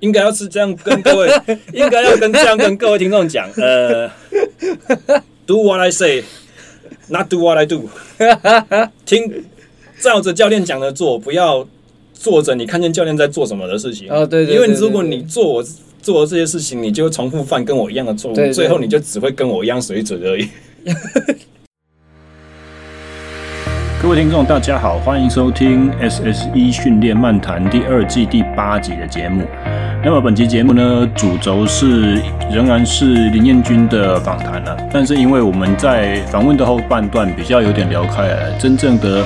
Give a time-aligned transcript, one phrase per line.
[0.00, 1.30] 应该要是这样跟各位，
[1.72, 4.08] 应该要跟这样跟各位听众讲，呃
[5.46, 6.22] ，Do what I say,
[7.08, 7.88] not do what I do。
[9.04, 9.44] 听，
[10.00, 11.66] 照着教练讲的做，不要
[12.14, 14.10] 做着你看见教练在做什么的事情。
[14.10, 15.64] 哦，对对，因为如果你做我
[16.00, 20.48] 做这些事情，你就会重复犯跟我一样的错误，最后你就只会跟我一样水准而已。
[24.08, 29.44] 各位听众，大家好，欢迎收听 SSE 训练漫谈第二季第八集的节目。
[30.02, 32.14] 那么本期节目呢，主轴是
[32.50, 39.22] 仍然是林彦君的访谈了，但是因为我们在访问的后半段比较有点聊开了，真正的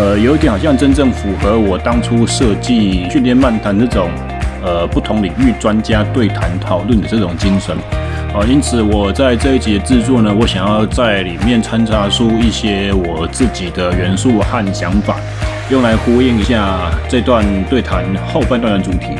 [0.00, 4.10] 呃有一点好像真正符合我当初设计训练漫谈这种
[4.64, 7.76] 呃不同领域专家对谈讨论的这种精神。
[8.34, 15.18] 啊，因此我在这一集的制作呢，我想要在里面掺杂出一些我自己的元素和想法，
[15.70, 19.10] 用来呼应一下这段对谈后半段的主题。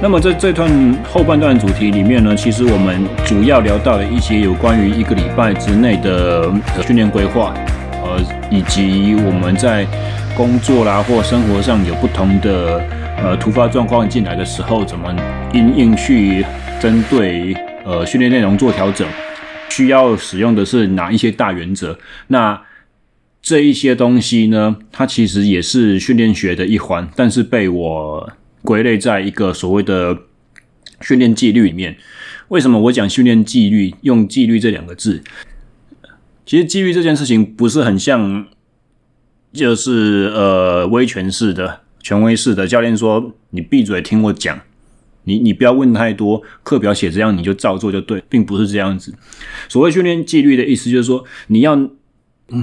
[0.00, 0.70] 那么在这段
[1.12, 6.50] 后半段主题里面呢，其实我们主要聊到了一些有关于一个礼拜之内的
[6.86, 7.52] 训练规划，
[8.02, 9.86] 呃，以及我们在
[10.34, 12.82] 工作啦或生活上有不同的
[13.22, 15.14] 呃突发状况进来的时候，怎么
[15.52, 16.46] 因应去。
[16.80, 17.52] 针对
[17.84, 19.06] 呃训练内容做调整，
[19.68, 21.98] 需要使用的是哪一些大原则？
[22.28, 22.62] 那
[23.42, 30.16] 这一些东西呢，它其实也是训练学的一环，但是被我归类在一个所谓的
[31.02, 31.98] 训练纪律里面。
[32.48, 33.94] 为什么我讲训练纪律？
[34.00, 35.22] 用纪律这两个字，
[36.46, 38.46] 其实纪律这件事情不是很像，
[39.52, 44.58] 就是呃威权式的、权威式的教练说：“你闭嘴，听我讲。”
[45.30, 49.14] 你你不要问太多，课表写这样你就照做就对，并不是这样子。
[49.68, 51.76] 所谓训练纪律的意思就是说，你要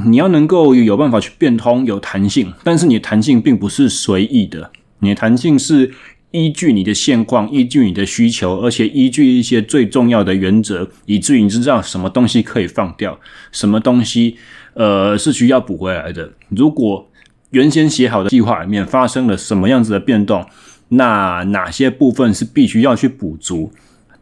[0.09, 5.89] 你要能够有办法去变通，有弹性，但是你的弹性并不是随意的，你的弹性是
[6.31, 13.17] 依据你的现况，依据你的需求，而且依据一些最重要的原则，以至于你知道什么东西可以放掉，
[13.53, 14.35] 什么东西
[14.73, 16.29] 呃是需要补回来的。
[16.49, 17.09] 如果
[17.51, 20.45] 原先写好的计划里面发生了什么样子的变动，
[20.89, 23.71] 那哪些部分是必须要去补足？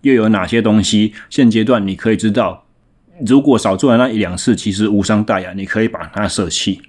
[0.01, 2.65] 又有哪些东西现阶段你可以知道，
[3.25, 6.81] 如果少做了那一两次，其实无伤大雅，你可以把它舍弃。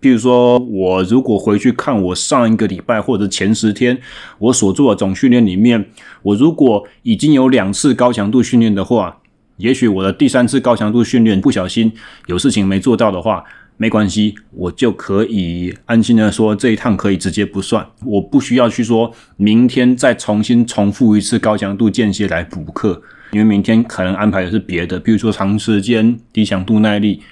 [0.00, 3.98] 比如说，我如果回去看我上一个礼拜或者前十天
[4.38, 5.84] 我所做的总训练里面，
[6.22, 9.18] 我如果已经有两次高强度训练的话，
[9.56, 11.92] 也许我的第三次高强度训练不小心
[12.26, 13.44] 有事情没做到的话。
[13.80, 23.00] 没关系，我就可以安心的说这一趟可以直接不算，我不需要去说明天再重新重复一次高强度间歇来补课，
[23.30, 27.22] 因为明天可能安排的是别的，比如说长时间低强度耐力，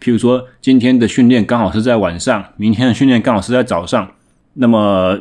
[0.00, 4.08] 譬如说今天的训练刚好是在晚上，明天的训练刚好是在早上，
[4.54, 5.18] 那么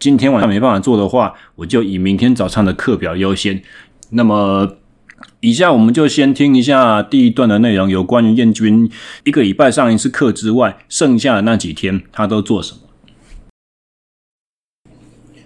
[0.00, 3.62] 今天晚上没办法做的话，我就以明天早上的课表优先，
[4.10, 4.76] 那么。
[5.40, 8.90] 以下我们就先听一下第一段的内容，有关于燕军
[9.24, 12.78] 一个礼拜上一次课之外，剩下的那几天他都做什么。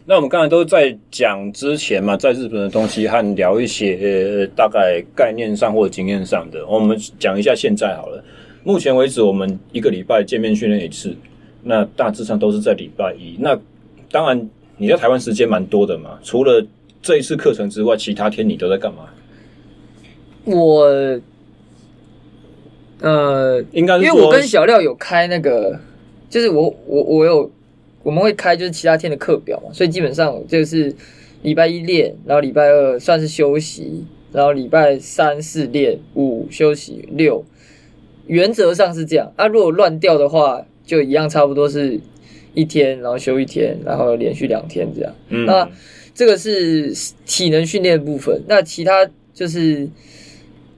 [0.07, 6.67] 那我们刚才都在讲之前嘛，在日本的东西和聊一些、大概概念上或者经验上的。
[6.67, 8.25] 我们讲一下现在好了。
[8.65, 11.15] 目前为止，我们一个礼拜见面训练一次，
[11.63, 13.37] 那大致上都是在礼拜一。
[13.39, 13.59] 那
[14.11, 16.67] 当然你在台湾时间蛮多的嘛，除了
[17.03, 19.01] 这一次课程之外，其他天你都在干嘛？
[20.51, 21.21] 我，
[23.01, 25.79] 呃，应该是因为我跟小廖有开那个，
[26.29, 27.51] 就是我我我有
[28.03, 30.95] 我们会开就是其他天的课表嘛，所以基本上就是
[31.43, 37.45] 礼拜一练，然后礼拜二算是休息，然后礼拜三四练，五休息，六
[38.27, 39.33] 原则上是这样。
[39.37, 42.01] 啊，如果乱掉的话，就一样差不多是
[42.55, 45.15] 一天，然后休一天，然后连续两天这样。
[45.29, 45.71] 嗯，那
[46.15, 46.93] 这个是
[47.25, 49.89] 体能训练部分，那其他就是。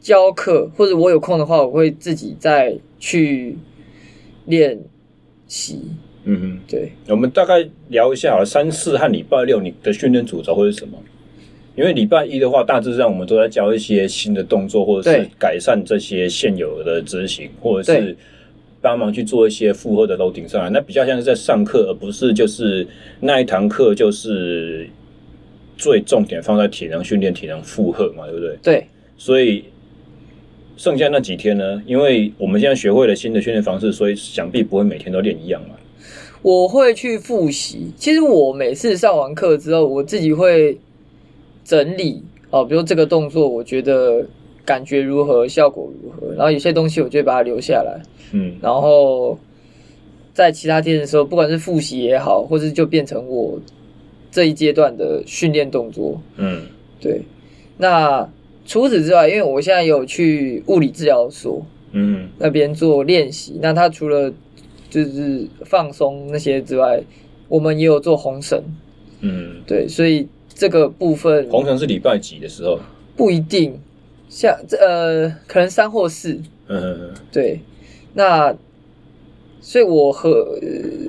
[0.01, 3.57] 教课或者我有空的话，我会自己再去
[4.47, 4.79] 练
[5.47, 5.83] 习。
[6.25, 6.93] 嗯哼，对。
[7.09, 10.99] 我们大概聊一下好了，三四和礼拜六你的训练主轴会是什么？
[11.77, 18.17] 因为礼拜一的话，大致上我们都在教一些新的动作，或者是改善这些现有的执行，或者是
[18.81, 20.71] 帮忙去做一些负荷的 loading 上来。
[20.71, 22.87] 那比较像是在上课，而不是就是
[23.21, 24.89] 那一堂课就是
[25.77, 28.57] 最重点放在体能训练、体能负荷嘛，对不对？
[28.63, 28.87] 对，
[29.17, 29.65] 所以。
[30.81, 31.83] 剩下那几天呢？
[31.85, 35.75] 因为我们现在学会了新的训练方式，所以想必不会每天都练一样嘛。
[36.41, 37.93] 我会去复习。
[37.99, 40.79] 其实我每次上完课之后，我自己会
[41.67, 44.25] 整理哦，比如这个动作，我觉得
[44.65, 46.33] 感觉如何，效果如何。
[46.35, 48.01] 然后有些东西，我就会把它留下来。
[48.33, 48.57] 嗯。
[48.63, 49.39] 然后
[50.33, 53.61] 在其他天的时候，不管是复习也好，或者就变成我
[54.31, 56.19] 这一阶段的训练动作。
[56.39, 56.63] 嗯，
[56.99, 57.21] 对。
[57.77, 58.27] 那
[58.65, 63.59] 除此之外，因为我现在有去物理治疗所，嗯，那边做练习。
[63.61, 64.33] 那他除了
[64.89, 67.03] 就是放松那些之外，
[67.49, 68.63] 我们也有做红绳。
[69.21, 72.79] 嗯，对，所以这个部分红绳是礼拜几的时候？
[73.17, 73.79] 不一定，
[74.29, 76.41] 像这呃，可能三或四。
[76.69, 77.61] 嗯对。
[78.15, 78.57] 那
[79.61, 80.59] 所以我核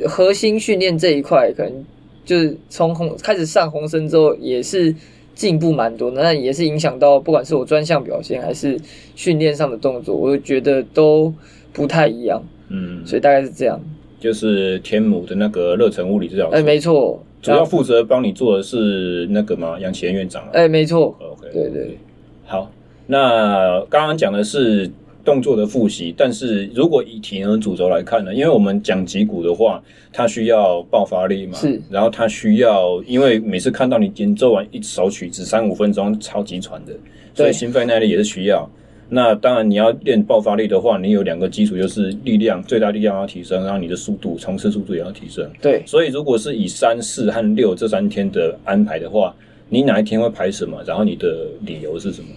[0.08, 1.86] 核心训练这一块，可能
[2.26, 4.94] 就是从红开始上红绳之后，也是
[5.42, 6.22] 进步蛮多的。
[6.22, 8.80] 那也是影响到，不管是我专项表现还是
[9.16, 11.34] 训练上的动作，我觉得都
[11.74, 12.42] 不太一样。
[12.70, 13.82] 嗯，所以大概是这样。
[14.20, 17.22] 就是天母的那个热忱物理治疗所，哎，没错。
[17.42, 19.78] 主要负责帮你做的是那个吗？
[19.80, 20.48] 杨奇院长。
[20.54, 21.16] 哎，没错。
[21.20, 21.98] OK，对对。
[22.46, 22.72] 好，
[23.08, 24.92] 那刚刚讲的是。
[25.24, 28.34] 动作的复习，但是如果以体能主轴来看呢？
[28.34, 29.82] 因为我们讲脊骨的话，
[30.12, 36.94] 它需要爆发力嘛，是，然后它需要，因为每次看到你演奏完一首曲子三五分钟，超级喘的，
[37.34, 38.70] 所以心肺耐力也是需要。
[39.14, 45.46] 那当然你要练爆发力的话，你有两个基础，就是力量最大力量要提升，然后你的速度冲刺速度也要提升。
[45.62, 49.36] 对，所以如果是以三四和六这三天的安排的话，
[49.68, 50.82] 你哪一天会排什么？
[50.86, 52.28] 然后你的理由是什么？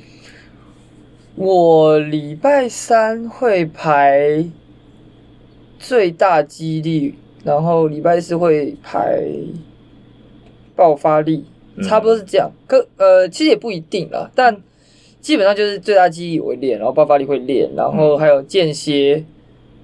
[1.36, 4.44] 我礼拜三会排
[5.80, 9.24] 最大肌力，然后礼拜四会排
[10.76, 11.44] 爆发力，
[11.82, 12.48] 差不多是这样。
[12.68, 14.56] 可呃，其实也不一定啦，但
[15.20, 19.24] 基本上就是最大肌力会练，然后爆发力会练，然后还有间歇，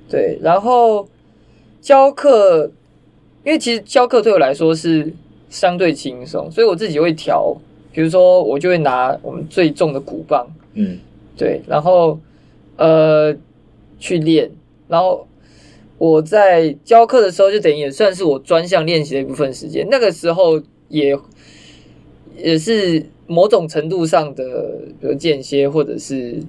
[0.08, 1.08] 对，然后
[1.80, 2.70] 教课，
[3.44, 5.12] 因为其实教课对我来说是
[5.48, 7.56] 相对轻松，所以我自己会调，
[7.92, 10.96] 比如说我就会拿我们最重的鼓棒，嗯。
[11.40, 12.20] 对，然后
[12.76, 13.34] 呃
[13.98, 14.50] 去练，
[14.88, 15.26] 然后
[15.96, 19.88] 我在教课的时候，就等于也算是我专项练习的一部分时间。
[19.90, 20.60] 那个时候
[20.90, 21.18] 也
[22.36, 24.44] 也是某种程度上的，
[25.00, 26.42] 比如间歇，或者是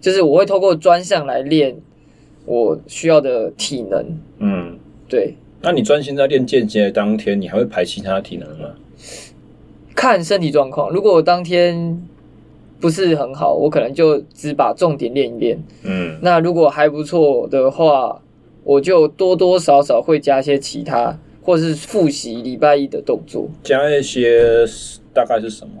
[0.00, 1.76] 就是我会透过专项来练
[2.46, 4.18] 我需要的体能。
[4.38, 5.34] 嗯，对。
[5.60, 8.70] 那你专心在练间歇的当天，你还会排其他体能吗？
[9.94, 12.06] 看身体状况，如果我当天。
[12.80, 15.62] 不是很好，我可能就只把重点练一练。
[15.82, 18.22] 嗯，那如果还不错的话，
[18.64, 23.48] 我就多多少少会加些其他，或是复习礼拜一的动作。
[23.62, 24.64] 加一些
[25.12, 25.74] 大概是什么？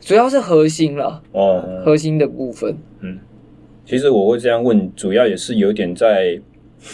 [0.00, 1.22] 主要是核心了。
[1.32, 2.76] 哦，核心的部分。
[3.00, 3.18] 嗯，
[3.84, 6.40] 其实我会这样问，主要也是有点在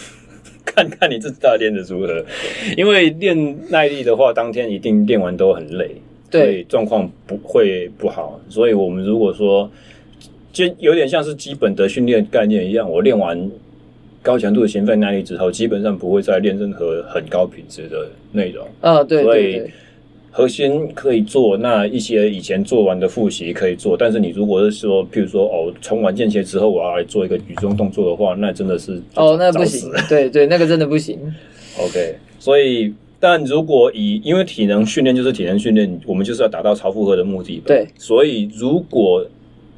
[0.65, 2.25] 看看你自己大练的如何，
[2.77, 6.02] 因为练耐力的话，当天一定练完都很累。
[6.33, 9.71] 对，状况不会不好，所以我们如果说，
[10.51, 13.51] 就有点像是基本的训练概念一样，我练完
[14.23, 18.67] 高强度的心肺耐力之后，基本上不会再练任何很高品质的内容。
[18.81, 19.63] 啊，对，所以
[20.31, 31.19] 核心可以做，那一些以前做完的复习可以做，但是你如果是说，譬如说哦，冲完间歇之后我要来做一个举重动作的话，那真的是哦，那不行，对对，那个真的不行。
[31.79, 32.95] OK，所以。
[33.25, 37.63] 但如果以，因为体能训练就是体能训练，我们就是要达到超负荷的目的。
[37.65, 39.25] 对，所以如果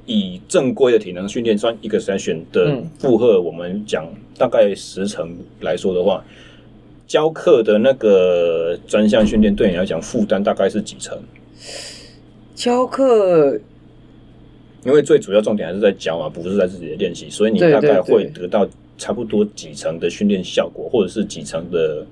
[0.06, 4.08] 以正规的体能训练算一个 session 的负荷，我们讲
[4.38, 6.25] 大概十成来说的话，
[7.06, 11.19] 教课的那个专项训练对你来讲负担大概是几成？
[12.54, 13.61] 教课，
[14.87, 18.66] 因为最主要重点还是在教嘛，不是在自己的练习，所以你大概会得到
[18.97, 22.07] 差不多几成的训练效果，或者是几成的。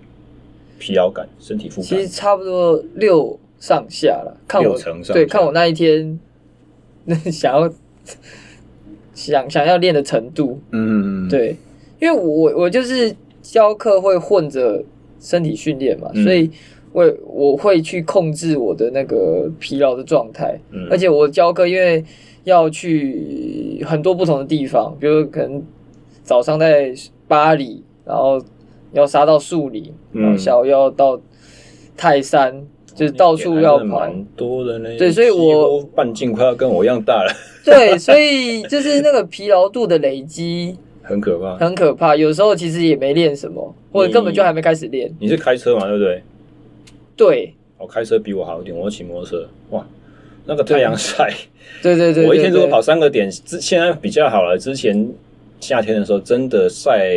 [0.82, 4.36] 疲劳感、身体负担，其实差不多六上下了。
[4.48, 4.76] 看我
[5.12, 6.18] 对，看我那一天
[7.04, 7.72] 那想要
[9.14, 11.54] 想想要练的程度，嗯，对，
[12.00, 14.82] 因为我我就是教课会混着
[15.20, 16.50] 身体训练嘛，嗯、所以
[16.90, 22.04] 我我会去控制我的那个疲劳的状态，嗯、而且我教课因为
[22.42, 25.62] 要去很多不同的地方，比如可能
[26.24, 26.92] 早上在
[27.28, 28.42] 巴黎，然后。
[28.92, 31.20] 要杀到树林，然后下午要到
[31.96, 34.90] 泰山，嗯、就是到处要跑，蛮多的呢。
[34.98, 37.32] 对，所以我半径快要跟我一样大了。
[37.64, 42.14] 对，所以就是那个疲劳度的累积 很可怕，很可怕。
[42.14, 45.14] 有时候其实也没练什么，或者根本就还没开始练。
[45.18, 45.86] 你是开车嘛？
[45.86, 46.22] 对不对？
[47.16, 49.48] 对，我开车比我好一点，我骑摩托车。
[49.70, 49.86] 哇，
[50.44, 51.32] 那个太阳晒，
[51.82, 55.08] 对 对，对对对，我一天如果跑三个点，之现在比较好了，之前。
[55.62, 57.08] 夏天的时候，真的晒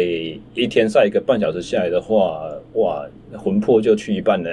[0.53, 3.03] 一天晒一个半小时下来的话，哇，
[3.35, 4.49] 魂魄就去一半了，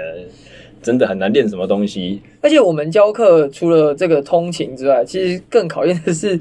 [0.82, 2.22] 真的很难练什么东西。
[2.40, 6.40] 而且我们教课除了这个通勤之外，其实更考验的是，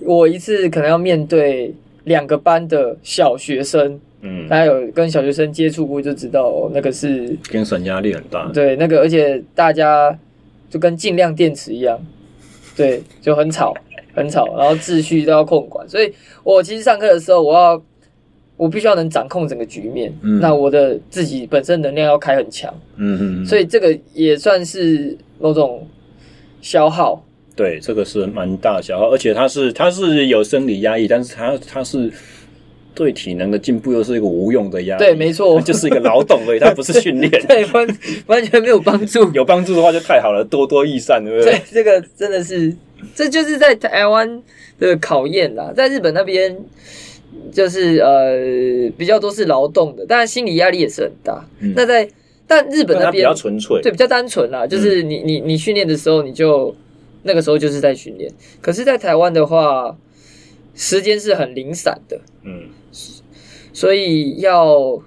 [0.00, 8.46] 我一次可能要面对两个班的小学生，嗯，大家有跟小学生接触过就知道，那个是精神压力很大。
[8.52, 10.16] 对，那个而且大家
[10.68, 11.98] 就跟尽量电池一样，
[12.76, 13.74] 对，就很吵，
[14.18, 15.88] 很吵，然后秩序都要控管。
[15.88, 16.12] 所以
[16.44, 17.82] 我其实上课的时候，我要
[18.56, 20.12] 我必须要能掌控整个局面。
[20.22, 22.72] 嗯，那我的自己本身能量要开很强。
[22.96, 23.46] 嗯嗯。
[23.46, 25.86] 所以这个也算是某种
[26.60, 27.24] 消耗。
[27.56, 32.12] 对，这个是蛮大消耗，而且它是它是有生理压抑，但是它它是。
[32.94, 37.86] 对体能的进步又是一个无用的压力，对，没错， 就是一个劳动而已，它不是训练， 对，完
[38.26, 39.20] 完全没有帮助。
[39.32, 41.52] 有帮助的话就太好了，多多益善，对不对？
[41.52, 42.74] 对，这个真的是，
[43.14, 44.42] 这就是在台湾
[44.78, 45.72] 的考验啦。
[45.74, 46.58] 在日本那边，
[47.52, 51.44] 就是呃比较多是劳动的，当然心理压力也是很大。
[51.60, 52.08] 嗯、那在
[52.46, 56.74] 但日本那边比较纯粹，对，比较单纯啦，就是你你你训练的时候，你就
[57.22, 58.32] 那个时候就是在训练。
[58.60, 59.96] 可是，在台湾的话，
[60.74, 62.68] 时间是很零散的，嗯。
[63.70, 65.00] 所以要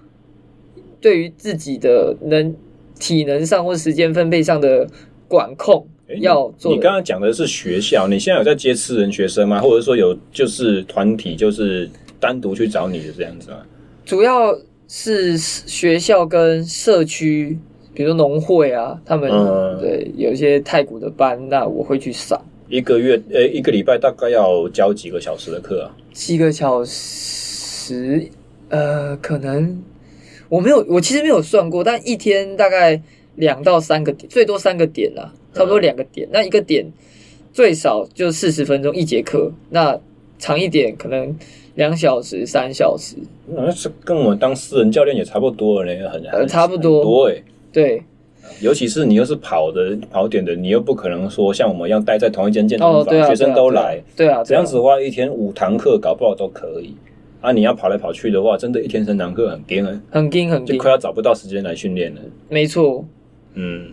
[1.02, 2.56] 对于自己的能
[2.98, 4.88] 体能上或时间分配上的
[5.28, 5.86] 管控，
[6.20, 6.74] 要做。
[6.74, 9.60] 你刚刚讲的是学校，你现在有在接私人学生吗？
[9.60, 11.90] 或者说有就是团体，就是
[12.20, 13.58] 单独去找你的这样子吗？
[14.06, 17.58] 主要是学校跟社区，
[17.94, 22.40] 比如说农会啊，他们、嗯、对有一些太古的班，那我会去上。
[22.68, 25.96] 一个月呃，一个礼拜大概要教几个小时的课啊？
[26.14, 28.30] 七个小时。
[28.70, 29.84] 呃，可能
[30.48, 33.02] 我没有，我其实没有算过，但一天大概
[33.36, 36.28] 两到三个点，最多三个点啦，差不多两个点。
[36.32, 36.86] 那一个点
[37.54, 40.00] 最少就四十分钟一节课，那
[40.40, 41.36] 长一点可能
[41.76, 43.16] 两小时、三小时。
[43.48, 48.04] 那是跟我当私人教练也差不多了，很呃差不多多哎，对。
[48.60, 56.96] 尤其是你又是跑的跑点的，你又不可能说像我们一样待在同一间健身房，学生都来，对啊，这样子的话一天五堂课搞不好都可以。
[57.40, 62.22] 啊，你要跑来跑去的话，真的，一天三堂课很紧啊，很紧很紧，就快要找不到时间来训练了。
[62.50, 63.06] 没错，
[63.54, 63.92] 嗯，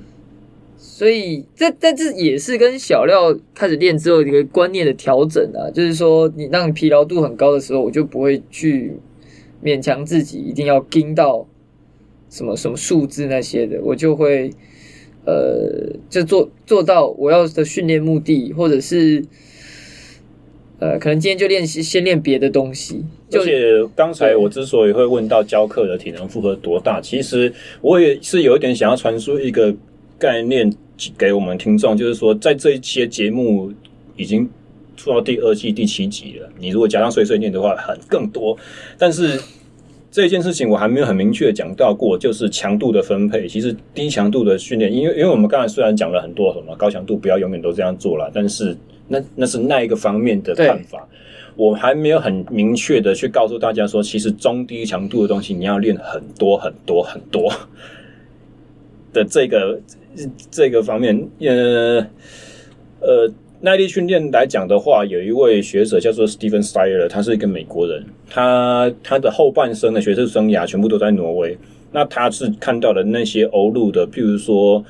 [0.78, 8.94] 所以这这这也是跟小廖开始练之后一个观念的调整啊，就是说，你让你疲劳度很高的时候，我就不会去
[9.62, 11.46] 勉强自己一定要盯到
[12.30, 14.50] 什么什么数字那些的，我就会
[15.26, 19.24] 呃，就做做到我要的训练目的，或者是。
[20.80, 23.04] 呃，可能今天就练习，先练别的东西。
[23.32, 29.74] 而且刚才我之所以会问到教课的体能负荷多大，其实我也是有一点想要传输一个
[30.18, 30.72] 概念
[31.16, 33.72] 给我们听众，就是说，在这一期节目
[34.16, 34.48] 已经
[34.96, 38.56] 出到第二季第七集了，你如果加上碎碎念的话，很更多。
[38.98, 39.40] 但是
[40.10, 43.46] 这件事情我还没有很明确的讲到过，就是强度的分配。
[43.46, 48.76] 其实低强度的训练，因为因为我们刚才虽然讲了很多什么高强度，不要永远都这样做了，但是。
[49.10, 51.08] 那那是那一个方面的看法，
[51.56, 57.50] 我还没有很明确的去告诉大家说，其实中低强度的东西你要练很多很多很多
[59.12, 59.80] 的这个
[60.50, 62.06] 这个方面，呃
[63.00, 71.56] 呃，耐力训练来讲的话，有一位学者叫做 Steven Steiler，他是一个美国人，他他的后半生的学术生涯全部都在挪威，
[71.92, 74.84] 那他是看到了那些欧陆的，譬如说。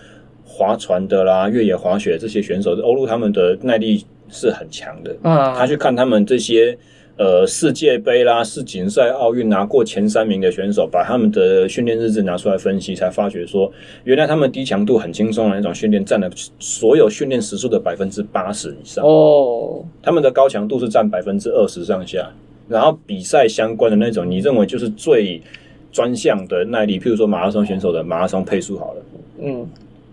[0.50, 5.14] 划船的啦，越野滑雪这些选手，欧陆他们的耐力是很强的。
[5.22, 6.76] 啊，他去看他们这些
[7.18, 13.70] 呃世界杯啦、世锦赛、奥运拿过前三名的选手，把他们的训练日志拿出来分析，才发觉说，
[14.04, 19.04] 原来他们低强度很轻松的那种训练，占了所有训练时数的百分之八十以上。
[19.04, 22.30] 哦，他们的高强度是占百分之二十上下。
[22.68, 25.42] 然后比赛相关的那种，你认为就是最
[25.90, 29.02] 专项的耐力，譬如说马拉松选手的马拉松配速好了，
[29.42, 29.68] 嗯。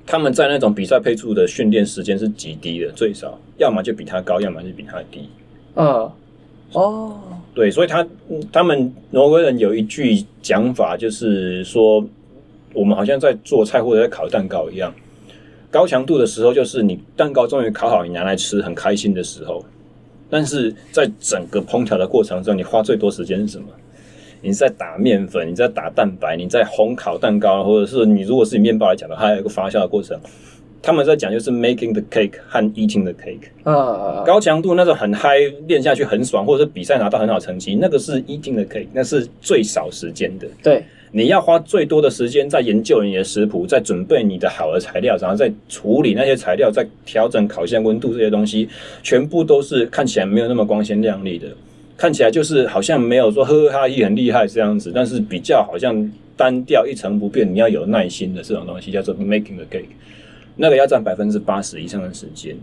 [0.07, 5.27] 他们在那种比赛配速的训练时间是极低的，最少要么就比他高，要么就比他低。
[5.75, 6.07] 嗯，
[6.75, 7.17] 哦，
[7.53, 8.05] 对，所以他
[8.51, 12.05] 他们挪威人有一句讲法，就是说
[12.74, 14.94] 我们好像在做菜或者在烤蛋糕一样，
[15.72, 19.63] 高强度的时候就是你蛋糕终于烤好，你拿来吃很开心的时候，
[20.29, 23.67] 但是在整个烹调的过程中，你花最多时间是什么？
[24.41, 30.20] 你在打面粉，你在打蛋白，你在烘烤蛋糕，或者是你如果是以面包来讲的话，还有一个发酵的过程。
[30.86, 33.50] 他们在讲就是 making the cake 和 eating the cake。
[33.63, 40.48] 啊，高强度那种很嗨，练下去很爽，或者是比赛拿到很好成绩，那个是 eating the cake，那是最少时间的。
[40.62, 48.70] 对，你要花最多的时间在研究你的食谱，在准备你的好的材料，然后再处理那些材料，再调整烤箱温度这些东西，
[49.01, 51.48] 全部都是看起来没有那么光鲜亮丽的。
[51.98, 57.51] 看起来就是好像没有说呵呵哈一很厉害这样子，但是比较好像单调一成不变。
[57.51, 59.86] 你要有耐心的这种东西叫做 making the cake，
[60.55, 62.55] 那个要占百分之八十以上的时间。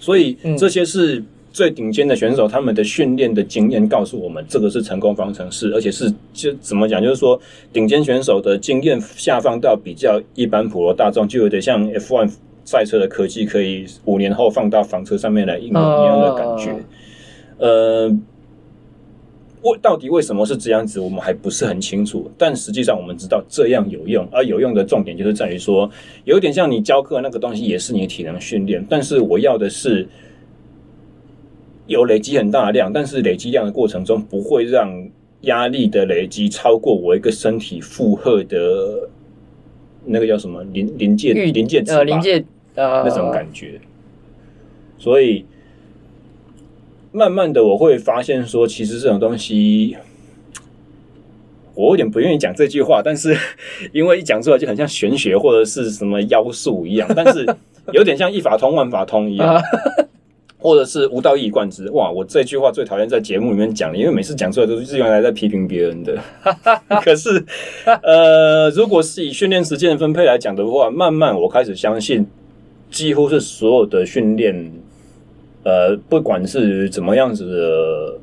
[0.00, 7.40] 所以这些是最顶尖的选手，他们的训练的经验告诉我们，这个是成功方程式，而且是就怎么讲，就是说
[7.72, 12.30] 顶尖选手的经验下放到比较一般普罗大众，就有点像 F1
[12.64, 16.76] 赛车的科技，可以五年后放到房车上面来应用一样的感觉。
[17.58, 18.08] 呃，
[19.62, 22.30] 为到底为什么是这样子，我们还不是很清楚。
[22.36, 25.90] 但实际上我们知道这样有用，而有用的重点就是在于说，
[26.24, 30.08] 有点像你教课那个东西，也是你的体能训练，但是我要的是。
[31.86, 35.08] 有累积很大的量，但是累积量的过程中不会让
[35.40, 39.08] 压力的累积超过我一个身体负荷的
[40.04, 43.80] 那个叫什么临临界临界值吧，临界呃那种感觉。
[44.98, 45.46] 所以
[47.12, 49.96] 慢慢的我会发现说，其实这种东西
[51.74, 53.36] 我有点不愿意讲这句话，但是
[53.92, 57.46] 因为一讲出来就很像玄学或者是什么妖术一样，但是
[57.92, 59.60] 有点像一法通万法通一样。
[60.60, 62.10] 或者是无道一以贯之，哇！
[62.10, 66.18] 我这句话最讨厌在节目里面讲，因为每次讲出来都是原来在批评别人的。
[67.00, 67.44] 可是，
[68.02, 72.26] 呃，如果是以训练时间的分配来讲的话，慢慢我开始相信，
[72.90, 74.72] 几乎是所有的训练，
[75.68, 78.18] 呃，不管是怎么样子的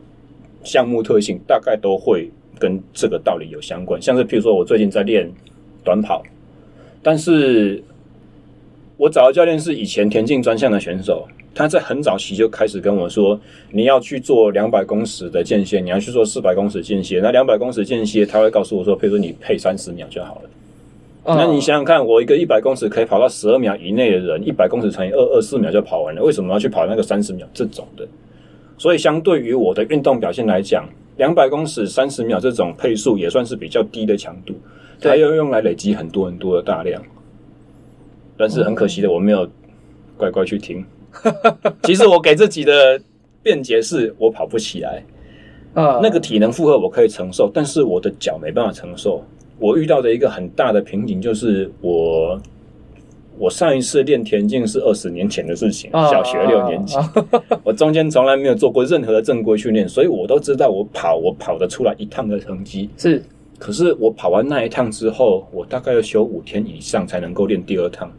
[0.64, 4.02] 项目特性，大概都会跟这个道理有相关。
[4.02, 5.32] 像是譬如说我最近在练
[5.84, 6.24] 短跑，
[7.04, 7.84] 但是
[8.98, 11.28] 我找的教练是以前田径专项的选手。
[11.54, 13.40] 他在很早期就开始跟我说
[13.72, 17.22] ：“你要去做两百公尺的间歇，你要去做四百公尺间歇。
[17.22, 20.50] 那两百公尺间歇，他会告诉我说，比如说你配三十秒就好了。
[21.26, 21.36] Uh.
[21.36, 26.22] 那你想想看，我一个一百公尺可以跑到十二秒以内的人，一百公尺乘以二，二四秒就跑完了。
[26.22, 28.08] 为什么要去跑那个三十秒这种的？
[28.78, 34.54] 所以相对于我的运动表现来讲，两百公尺三十秒这种配速也算是比较低的强度，
[35.02, 37.02] 它要用来累积很多很多的大量。
[38.38, 39.50] 但是很可惜的，我没有
[40.18, 40.86] 乖乖去听。
[41.82, 43.02] ”其实我给自己的
[43.42, 45.04] 辩解是我跑不起来，
[45.74, 49.24] 啊，那个体能负荷我可以承受，但是我的脚没办法承受。
[49.58, 52.40] 我遇到的一个很大的瓶颈就是我，
[53.38, 56.98] 我上一次练田径是二十年前的事情，小学六年级，
[57.64, 62.90] 我中间从来没有做过任何的正规训练，所以我都知道我跑我跑得出来一趟的成绩。
[62.98, 63.24] 是，
[63.58, 68.12] 可是我跑完那一趟之后，我大概要休五天以上才能够练第二趟。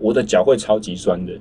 [0.00, 1.32] 我的脚会超级酸的，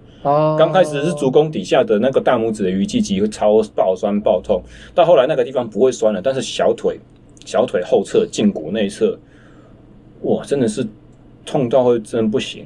[0.57, 4.61] 刚开始是足弓底下的那个大拇指的鱼际肌会超爆酸爆痛，
[4.93, 6.97] 到后来那个地方不会酸了，但是小腿、
[7.43, 9.17] 小腿后侧、胫骨内侧，
[10.23, 10.85] 哇，真的是
[11.45, 12.65] 痛到会真的不行，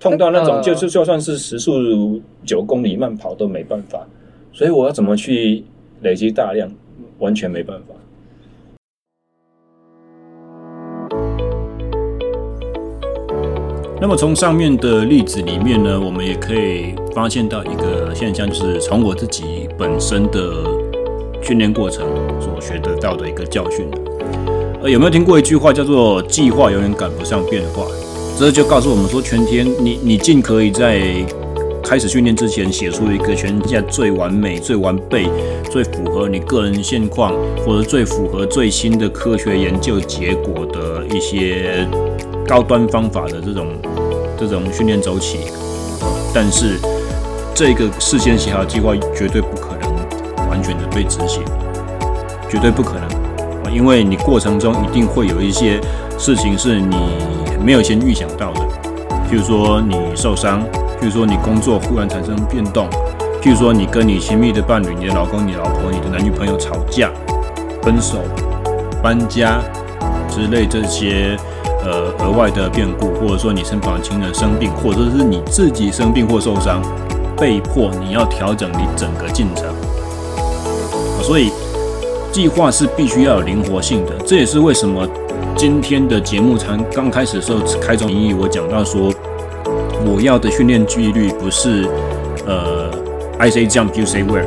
[0.00, 4.06] 痛到那种就是就算是时速九公里慢跑都没办法，
[4.52, 5.64] 所以我要怎么去
[6.00, 6.70] 累积大量，
[7.18, 7.94] 完全没办法。
[13.98, 20.64] 那么从上面的例子里面呢，我们也可以发现到一个现象，就是从我自己本身的
[21.42, 22.06] 训练过程
[22.38, 23.88] 所学得到的一个教训。
[24.88, 27.86] 有没有听过一句话叫做“计划永远赶不上变化”？
[28.38, 31.00] 这就告诉我们说，全天你你尽可以在
[31.82, 35.28] 开始训练之前写出一个全天下最完美、最完备、
[35.70, 37.32] 最符合你个人现况，
[37.64, 41.86] 或者最符合最新的科学研究结果的一些。
[42.48, 43.66] 高端方法的这种
[44.38, 45.38] 这种训练周期，
[46.32, 46.78] 但是
[47.52, 51.42] 这个事先写好的计划绝对不可能完全的被执行，
[52.48, 53.05] 绝对不可能，
[53.70, 55.80] 因为你过程中一定会有一些
[56.18, 56.96] 事情是你
[57.64, 58.60] 没有先预想到的，
[59.30, 60.62] 譬如说你受伤，
[61.00, 62.88] 譬如说你工作忽然产生变动，
[63.42, 67.10] 譬如说你跟你亲密的伴侣、你的老公、你老婆、你的男女朋友吵架、
[67.82, 68.18] 分手、
[69.02, 69.60] 搬家
[70.28, 71.36] 之类这些。
[71.88, 76.82] 呃，额外的变故，或者说你身旁亲人生病，或者是你自己生病或受伤，
[77.38, 79.66] 被迫你要调整你整个进程。
[81.22, 81.52] 所以
[82.36, 84.12] 计划是必须要有灵活性的。
[84.26, 85.08] 这也是为什么
[85.56, 89.10] 今天的节目才刚开始的时候开宗明义，我讲到说，
[90.04, 91.88] 我要的训练纪律不是
[92.46, 92.90] 呃
[93.38, 94.44] ，I say jump, you say where。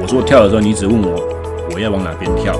[0.00, 1.20] 我说跳的时候，你只问我
[1.74, 2.58] 我要往哪边跳。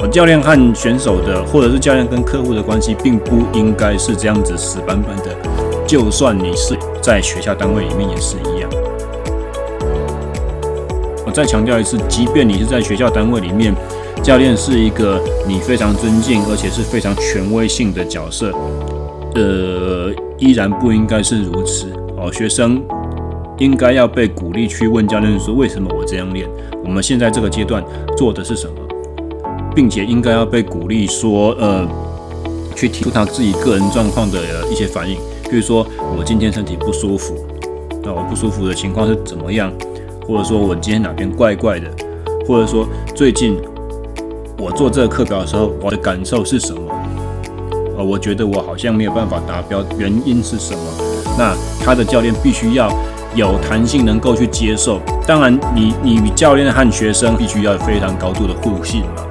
[0.00, 5.36] 我教练和选手的，或者是教练跟客户的关系，并不应该是这样子死板板的。
[5.86, 8.87] 就算你是在学校单位里面，也是一样。
[11.28, 13.74] 我再强调一次，即便你是在学校单位里面，
[14.22, 18.50] 教练是一个你非常尊敬而且是非常权威性的角色，
[19.34, 21.92] 呃，依然不应该是如此。
[22.16, 22.82] 哦，学生
[23.58, 26.48] 应该要被鼓励去问教练说：为什么我这样练？
[26.82, 27.84] 我们现在这个阶段
[28.16, 28.72] 做的是什么？
[29.74, 31.86] 并且应该要被鼓励说，呃，
[32.74, 34.38] 去提出他自己个人状况的
[34.72, 35.18] 一些反应，
[35.50, 35.86] 比如说
[36.16, 37.36] 我今天身体不舒服，
[38.02, 39.70] 那我不舒服的情况是怎么样？
[40.28, 41.90] 或者说我今天哪边怪怪的，
[42.46, 43.58] 或者说最近
[44.58, 46.80] 我做这个课表的时候，我的感受是什么？
[47.96, 50.80] 呃，我觉得我好像没有办法达标，原因是什么？
[51.38, 52.92] 那他的教练必须要
[53.34, 55.00] 有弹性，能够去接受。
[55.26, 59.22] 当然你，你你教练和学生必须要非常高度的互信嘛。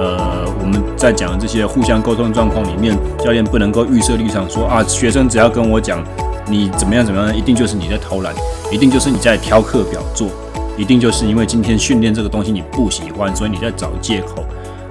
[0.00, 6.02] 呃，我们在讲这些互相沟通状况里面，教练不能够预设立场说啊，学生只要跟我讲。
[6.50, 7.04] 你怎么样？
[7.04, 7.36] 怎么样？
[7.36, 8.34] 一定就是你在偷懒，
[8.72, 10.28] 一定就是你在挑课表做，
[10.76, 14.42] 一定就是因为今天训练这个东西你不喜欢，所以你在找借口。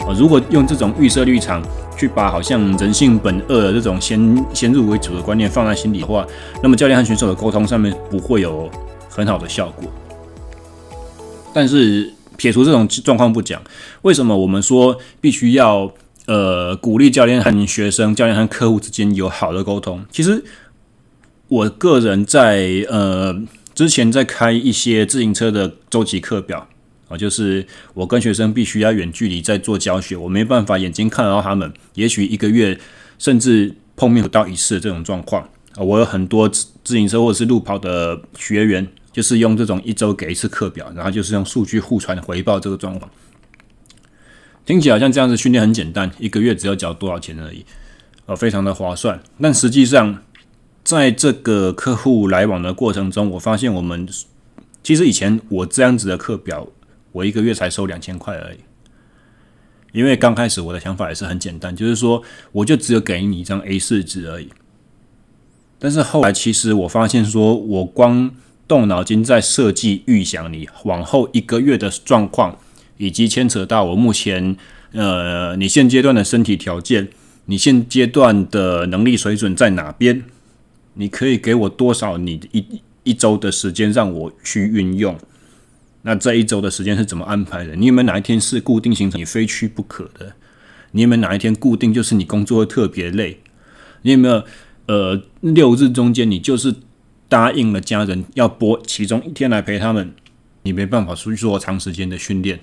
[0.02, 1.62] 啊，如果用这种预设立场
[1.98, 6.26] 去把好像人性本恶的这种先先入为主的观念放在心里的话，
[6.62, 8.70] 那么教练和选手的沟通上面不会有
[9.10, 9.84] 很好的效果。
[11.54, 13.60] 但是撇除这种状况不讲，
[14.04, 15.91] 为什么我们说必须要
[16.28, 20.06] 呃鼓励教练和学生、教练和客户之间有好的沟通？
[20.12, 20.43] 其实。
[21.49, 23.41] 我个人在呃
[23.73, 26.67] 之前在开一些自行车的周期课表
[27.07, 32.77] 啊，就是我跟学生必须要远距离在做教学，我没办法眼睛看到他们，也许一个月
[33.17, 35.41] 甚至碰面不到一次这种状况
[35.75, 35.83] 啊。
[35.83, 43.10] 我有很多自行车或者是路跑的学员，就是用这种一周给一次课表，然后就是用数据互传回报这个状况。
[44.65, 47.63] 听起来好像这样子训练很简单，一个月只要缴多少钱而已，
[48.25, 50.23] 呃，非常的划算，但实际上。
[50.88, 54.08] 在这个客户来往的过程中，我发现我们
[54.82, 56.65] 其实以前我这样子的课表，
[57.12, 58.60] 我一个月才收两千块而已。
[59.91, 62.23] 因为刚开始我的想法也是很简单，就是说
[62.54, 64.47] 我就只有给你一张 A 四纸而已。
[65.78, 68.32] 但是后来其实我发现，说我光
[68.65, 72.58] 动脑筋在设计预想你往后一个月的状况，
[72.95, 74.56] 以及牵扯到我目前
[74.93, 77.10] 呃你现阶段的身体条件，
[77.47, 80.23] 你现阶段的能力水准在哪边？
[80.97, 82.17] 你可以给我多少？
[82.17, 85.17] 你一一周的时间让我去运用。
[86.01, 87.75] 那这一周的时间是怎么安排的？
[87.75, 90.33] 你有没有哪一天是固定行程，你非去不可的？
[90.91, 93.39] 你有没有哪一天固定就是你工作会特别累？
[94.03, 94.43] 你有没有
[94.88, 96.73] 呃六日中间你就是
[97.27, 100.13] 答应了家人要拨其中一天来陪他们？
[100.63, 102.60] 你没办法出去做长时间的训练。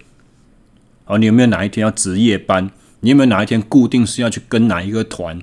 [1.05, 2.71] 好，你有没有哪一天要值夜班？
[3.01, 5.39] 你有没有哪一天固定是要去跟哪一个团？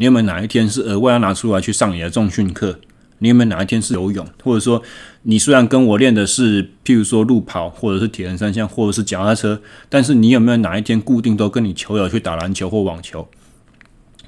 [0.00, 2.80] 你有没有哪一天是额外要拿出来去上你的重训课？
[3.18, 4.26] 你有没有哪一天是游泳？
[4.42, 4.82] 或者说，
[5.24, 9.60] 你虽然跟我练的是譬如说路跑，或者是铁人三项，或者是脚踏车，
[9.90, 13.28] 但是你有没有哪一天固定都跟你球友去打篮球或网球？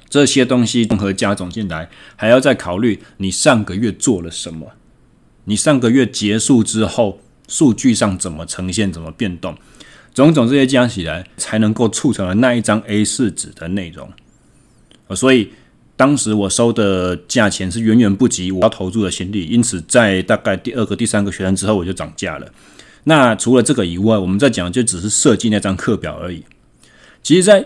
[0.07, 4.73] 这些东西综合加总进来，还要再考虑你上个月做了什么？
[5.45, 8.93] 你上个月结束之后，数据上怎么呈现？
[8.93, 9.57] 怎么变动？
[10.13, 14.13] 种种这些加起来，才能够促成了那一张 A 四纸的内容。
[15.15, 15.49] 所以。
[16.03, 22.51] 当时我收的价钱是远远不及我要投注的心力，因此在大概第二个、第三个学生之后，我就涨价了。
[23.05, 26.43] 那除了这个以外，我们在讲就只是设计那张课表而已。
[27.21, 27.65] 其实，在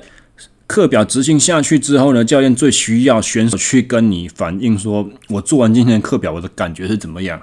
[0.67, 7.41] 课表执行下去之后呢，教练最需要选手去跟你反映说：“我做完今天的课表，我的感觉是怎么样？”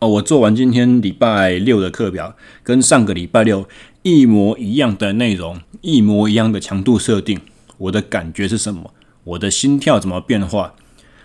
[0.00, 3.68] 哦，我做完今天礼拜六的课表，跟上个礼拜六
[4.00, 7.38] 一模一样的内容，一模一样的强度设定，
[7.76, 8.94] 我的感觉是什么？
[9.24, 10.74] 我的心跳怎么变化？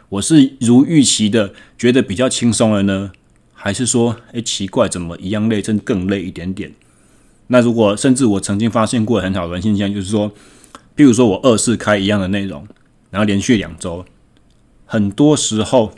[0.10, 3.12] 我是如预期的觉得比较轻松了呢，
[3.53, 6.73] 还是说，诶，奇怪，怎么一样累，甚至更累一点点？
[7.47, 10.31] 那如果甚至我曾经发现过很好的现象，就是说，
[10.93, 12.67] 比如说我二次开一样的内容，
[13.10, 14.05] 然后连续两周，
[14.86, 15.93] 很多时候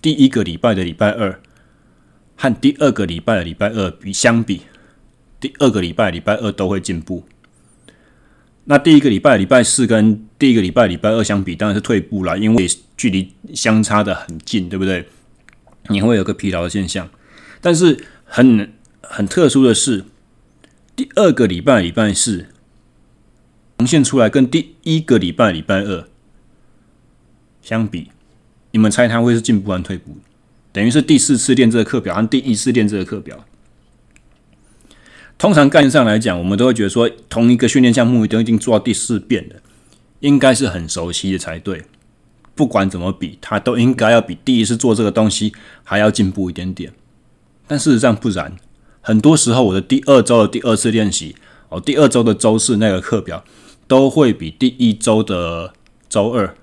[0.00, 1.40] 第一个礼拜的礼拜二
[2.36, 4.62] 和第二个礼拜的礼拜二比相比，
[5.40, 7.24] 第二个礼拜礼拜二都会进步。
[8.64, 15.06] 那第一个礼拜礼拜四跟第一个礼拜礼拜二相比，当然是退步了，因为距离相差的很近，对不对？
[15.90, 17.10] 你会有个疲劳的现象。
[17.60, 18.72] 但是很
[19.02, 20.06] 很特殊的是，
[20.96, 22.46] 第二个礼拜礼拜四
[23.78, 26.08] 呈现出来跟第一个礼拜礼拜二
[27.60, 28.10] 相比，
[28.70, 30.16] 你们猜他会是进步还是退步？
[30.72, 33.44] 等于是第四次练这个课表，和第一次练这个课表。
[35.36, 39.56] 通常概念上来讲，我们都会觉得说，同一个训练项目都已经做到第四遍了，
[40.20, 41.84] 应该是很熟悉的才对。
[42.54, 45.52] 不管怎么比，他都应该要比第一次做这个东西
[45.82, 46.92] 还要进步一点点。
[47.66, 48.54] 但事实上不然，
[49.00, 51.36] 很多时候我的第二周的第二次练习，
[51.68, 53.42] 哦，第二周的周四那个课表，
[53.86, 55.72] 都会比第一周的
[56.08, 56.54] 周二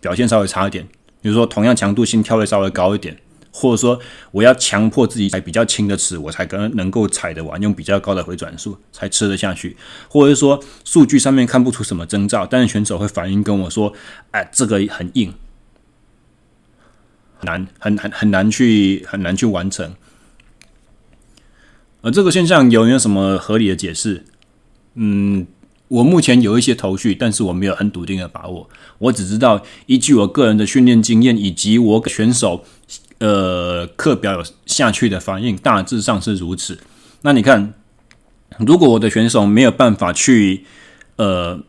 [0.00, 0.86] 表现稍微差一点。
[1.20, 3.16] 比如说，同样强度，心跳会稍微高一点。
[3.56, 4.00] 或者说，
[4.32, 9.76] 我要强迫自己踩比较轻的齿，我才可能能够踩得完，用比较高的回转数才吃得下去。
[10.08, 13.92] 或者是说，数据上面看不出什么征兆，但是选手会反应跟我说
[14.32, 15.32] ：“哎，这个很硬，
[17.42, 19.94] 难，很很很难去很难去完成。”
[22.02, 24.24] 而这个现象有没有什么合理的解释？
[24.94, 25.46] 嗯，
[25.88, 28.68] 我目前有一些头绪，但是我没有很笃定的把握。
[28.98, 32.64] 我只知道依据我个人的训练经验以及我选手
[33.24, 36.78] 呃课表有下去的反应，大致上是如此。
[37.22, 37.72] 那你看，
[38.58, 40.64] 如果我的选手没有办法去
[41.16, 41.60] 呃。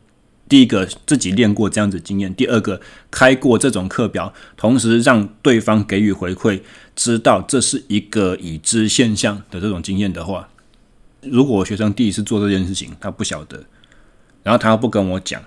[0.48, 6.62] 第一个自己练过这样子经验，第二个开过这种课表，同时让对方给予回馈，
[6.96, 10.48] 知道这是一个已知现象的这种经验的话，
[11.22, 13.64] 如果学生第一次做这件事情，他不晓得，
[14.44, 15.42] 然后他不跟我讲，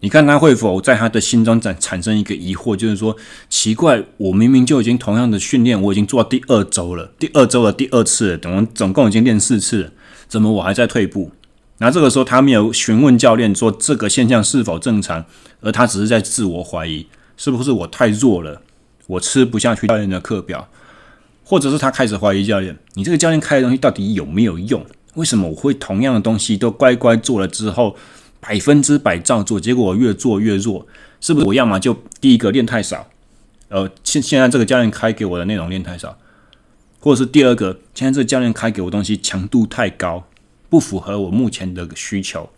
[0.00, 3.16] 你看他会否在他的心中产产生一个疑惑，就是说
[3.48, 9.90] 奇怪，我明明就已经同样的训练，我已经做到第二周了，第二周的第二次了，总总共已经练四次了，
[10.28, 11.32] 怎么我还在退步？
[11.78, 15.24] 那这个时候，他没有询问教练说这个现象是否正常，
[15.60, 17.06] 而他只是在自我怀疑，
[17.36, 18.62] 是不是我太弱了，
[19.08, 20.68] 我吃不下去教练的课表，
[21.42, 24.84] 或者是他开始怀疑教练，你这个教练开的东西到底有没有用？
[25.14, 27.96] 为什么我会同样的东西都乖乖做了之后，
[28.40, 30.86] 百分之百照做，结果我越做越弱？
[31.20, 33.08] 是不是我要么就第一个练太少，
[33.68, 36.16] 呃，现现在这个教练开给我的内容练太少，
[37.00, 40.28] 或者是第二个，现在这个教练开给我东西强度太高？
[40.70, 42.50] 不符合我目前的需求，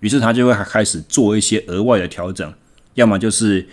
[0.00, 2.52] 于是他就会开始做一些额外的调整，
[2.94, 3.68] 要么就是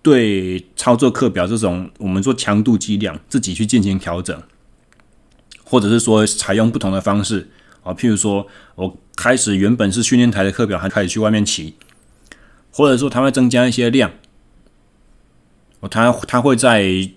[0.00, 4.42] 对操作课表这种我们说强度计量自己去进行调整，
[5.64, 7.50] 或者是说采用不同的方式
[7.86, 11.74] 啊，譬如说我开始原本是训练台的课表，还开始去外面骑，
[12.72, 14.10] 或者说他会增加一些量，
[15.78, 17.08] 哦，他他会在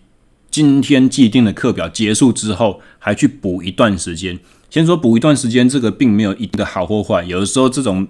[0.52, 4.40] 今天既定的课表结束之后，还去补一段时间。
[4.70, 7.24] 先说补一段时间，这个并没有一定的好或坏。
[7.24, 8.08] 有的时候这种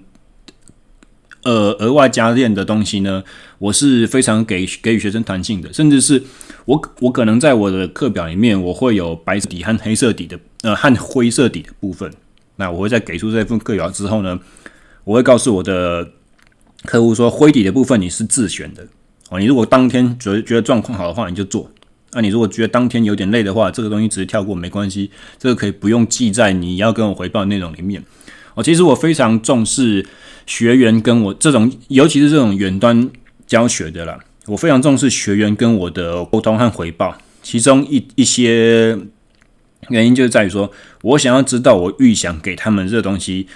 [1.43, 3.23] 呃额外加练的东西呢，
[3.59, 6.21] 我是非常给给予学生弹性的，甚至是
[6.65, 12.13] 我我可能在我的课表里面，我会有白色底和黑色底的呃和灰色底的部分。
[12.59, 14.37] 那我会在给出这份课表之后呢，
[15.05, 16.05] 我会告诉我的
[16.83, 18.85] 客户说，灰底的部分你是自选的
[19.29, 19.39] 哦。
[19.39, 21.71] 你如果当天觉得觉得状况好的话，你就做。
[22.11, 28.03] 那、你如果觉得当天有点累的话，这个东西直接跳过没关系，这个可以不用记在你要跟我回报的内容里面。
[28.55, 30.05] 哦，其实我非常重视
[30.45, 33.09] 学员跟我这种，尤其是这种远端
[33.47, 37.15] 教学的啦，我非常重视学员跟我的沟通和回报。
[37.41, 38.97] 其中一一些
[39.87, 43.47] 原因就是在于说，我想要知道我预想给他们这东西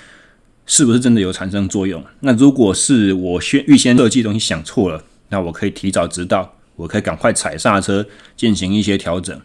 [0.65, 2.03] 是不是真的有产生作用。
[2.21, 6.55] 那如果是我先预先设计东西想错了，那我可以提早知道。
[6.75, 8.03] 我可以赶快踩刹车，
[8.35, 9.39] 进行一些调整。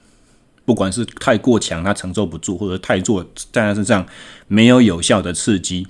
[0.64, 4.06] 不管是太过强，他承受不住；或者太弱，在他身上
[4.46, 5.86] 没有有效的刺激，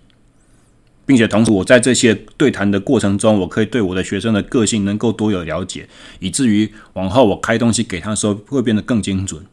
[1.07, 9.47] 并且同时，我在这些对谈的过程中，我可以对我的学生的个性能够多有了解，以至于往后我开东西给他的时候会变得更精准。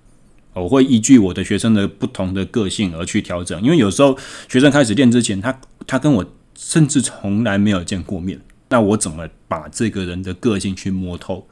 [0.62, 6.26] 我会依据我的学生的不同的个性而去调整，因为有时候学生开始练之前，他他跟我
[6.58, 8.40] 甚至从来没有见过面，
[8.70, 11.48] 那我怎么把这个人的个性去摸透？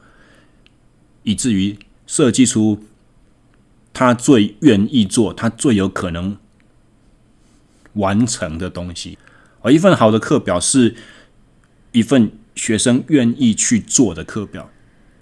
[1.22, 2.82] 以至于设计出
[3.92, 6.36] 他最愿意做、他最有可能
[7.94, 9.18] 完成的东西。
[9.60, 10.94] 而一份好的课表是
[11.92, 14.70] 一份学生愿意去做的课表。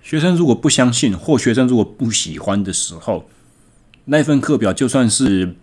[0.01, 3.29] 学生如果不相信，或学生如果不喜欢的时候，
[4.07, 5.55] 那份课表就算是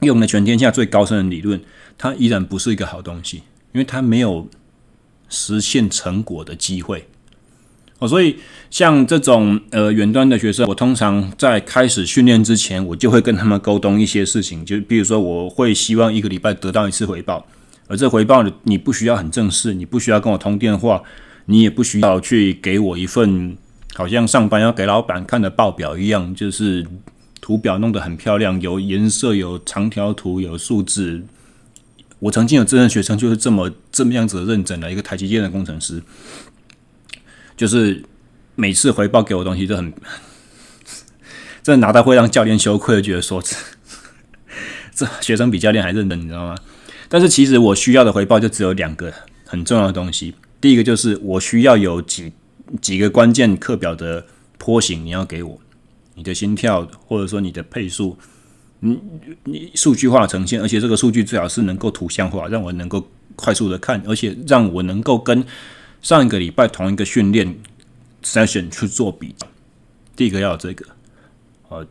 [0.00, 1.60] 用了全天下最高深的理论，
[1.96, 3.38] 它依然不是一个好东西，
[3.72, 4.48] 因为它没有
[5.28, 7.06] 实现成果的机会。
[7.98, 8.36] 哦，所以
[8.70, 17.44] 像这种呃远端的学生，我通常在开始训练之前，我就会跟他们沟通一些事情，就比如说我会希望一个礼拜得到一次回报，
[17.88, 21.02] 而这回报你不需要很正式，你不需要跟我通电话，
[21.46, 23.56] 你也不需要去给我一份
[23.94, 26.86] 好像上班要给老板看的报表一样，就是
[27.48, 31.22] 图表弄得很漂亮，有颜色，有长条图，有数字。
[32.18, 36.02] 我曾经有这样学生，就是这么这么样子认真的一个台积电的工程师。
[37.56, 38.04] 就是
[38.54, 39.90] 每次回报给我东西都很，
[41.62, 43.56] 这拿到会让教练羞愧，觉得说这
[44.94, 46.54] 这学生比教练还认真，你知道吗？
[47.08, 49.10] 但是其实我需要的回报就只有两个
[49.46, 50.34] 很重要的东西。
[50.60, 52.30] 第一个就是我需要有几
[52.82, 54.26] 几个关键课表的
[54.58, 55.58] 波形，你要给我
[56.18, 58.18] 你的心跳，或者说你的配速，
[58.80, 58.98] 你
[59.44, 65.42] 你数据化呈现，而且这个数据最好是能够图像化，让我能够快速的看，而且让我能够跟。
[66.00, 67.58] 上一个礼拜同一个训练
[68.22, 69.48] session 去做比较，
[70.14, 70.86] 第一个要有这个，
[71.70, 71.84] 呃，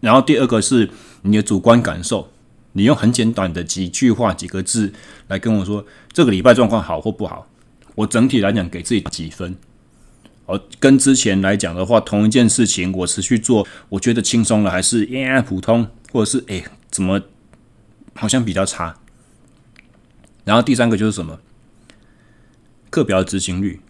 [0.00, 0.90] 然后第二个是
[1.22, 2.28] 你的主观感受，
[2.72, 4.92] 你用很简短的几句话几个字
[5.28, 7.48] 来跟我说这个礼拜状况好或不好，
[7.94, 9.56] 我整体来讲给自己几分，
[10.48, 17.20] 哦，跟之前来讲的话，同一件事情我持续做，我觉得轻松了，还是哎呀普通，或者是哎怎么
[18.14, 18.96] 好像比较差。
[20.44, 21.38] 然后第三个就是什么？
[22.88, 23.80] 课表执行率。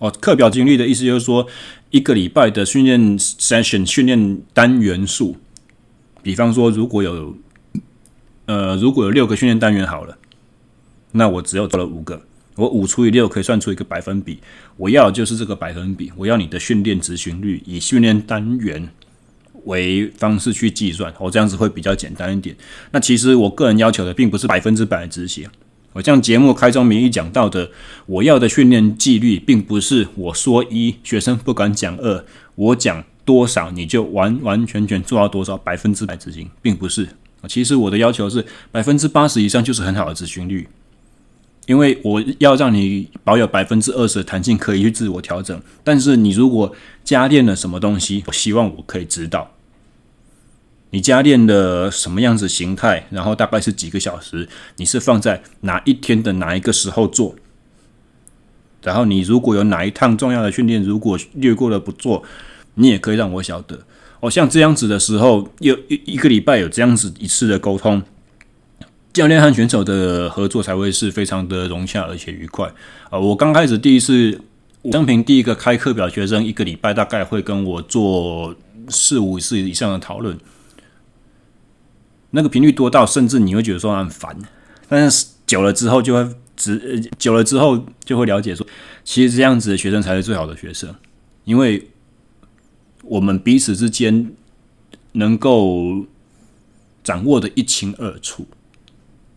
[0.00, 1.46] 哦，课表执行率的意思就是说，
[1.90, 5.36] 一个礼拜的训练 session 训练单元数，
[6.20, 7.36] 比方说如果有
[8.46, 10.18] 呃如果有六个训练单元好了，
[11.12, 12.22] 那我只要做了五个。
[12.56, 14.38] 我五除以六可以算出一个百分比，
[14.76, 16.12] 我要的就是这个百分比。
[16.16, 18.88] 我要你的训练执行率以训练单元
[19.64, 22.54] 为方式去计算，我这样子会比较简单一点。
[22.90, 25.48] 那其实我个人要求的并不是百分之百执行。
[25.94, 27.70] 我像节目开宗明义讲到的，
[28.06, 37.08] 我要的训练纪律，并不是我说一，学生不敢讲二，我讲多少你就完完全全做到多少，百分之百执行，并不是。
[37.48, 40.66] 其实我的要求是百分之八十以上就是很好的执行率。
[41.66, 45.60] 因为我要让你保有百分之二十的弹性，可以去自我调整。
[45.84, 49.52] 但是你如果加练了什么东西，我希望我可以知道
[50.90, 57.36] 你加练的什么样子形态，然后大概是几个小时，你是放在哪一天的哪一个时候做。
[58.82, 62.24] 然后你如果有哪一趟重要的训练，如果略过了不做，
[62.74, 63.78] 你也可以让我晓得。
[64.18, 68.02] 哦，像这样子的时候，有一一个礼拜有这样子一次的沟通。
[69.12, 72.72] 教练和选手的合作才会是非常的融洽而且愉快
[73.10, 73.18] 啊！
[73.18, 74.40] 我刚开始第一次，
[74.90, 78.54] 生平第一个开课表学生，一个礼拜大概会跟我做
[78.88, 80.38] 四五次以上的讨论，
[82.30, 84.34] 那个频率多到甚至你会觉得说很烦，
[84.88, 88.66] 但是久了之后就会只久了之后就会了解说，
[89.04, 90.94] 其实这样子的学生才是最好的学生，
[91.44, 91.90] 因为
[93.02, 94.32] 我们彼此之间
[95.12, 96.06] 能够
[97.04, 98.46] 掌握的一清二楚。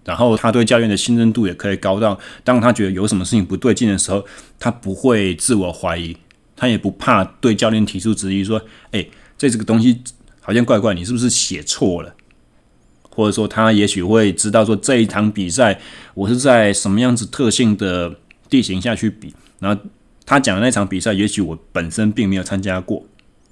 [0.05, 4.23] 然后他对教练的信任度也可以高到，当他觉得有什么事情不对劲的时候，
[4.59, 6.15] 他不会自我怀疑，
[6.55, 8.61] 他也不怕对教练提出质疑，说
[8.93, 9.05] ：“哎，
[9.37, 9.99] 这这个东西
[10.39, 12.13] 好像怪怪，你是不是写错了？”
[13.09, 15.79] 或者说他也许会知道说，这一场比赛
[16.13, 18.15] 我是在什么样子特性的
[18.47, 19.81] 地形下去比，然后
[20.25, 23.03] 他讲的那场比赛，也许我本身并没有参加过，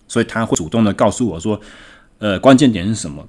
[0.07, 1.59] 所以他会主动的告诉我说
[2.19, 3.27] ：“呃，关键点是什么？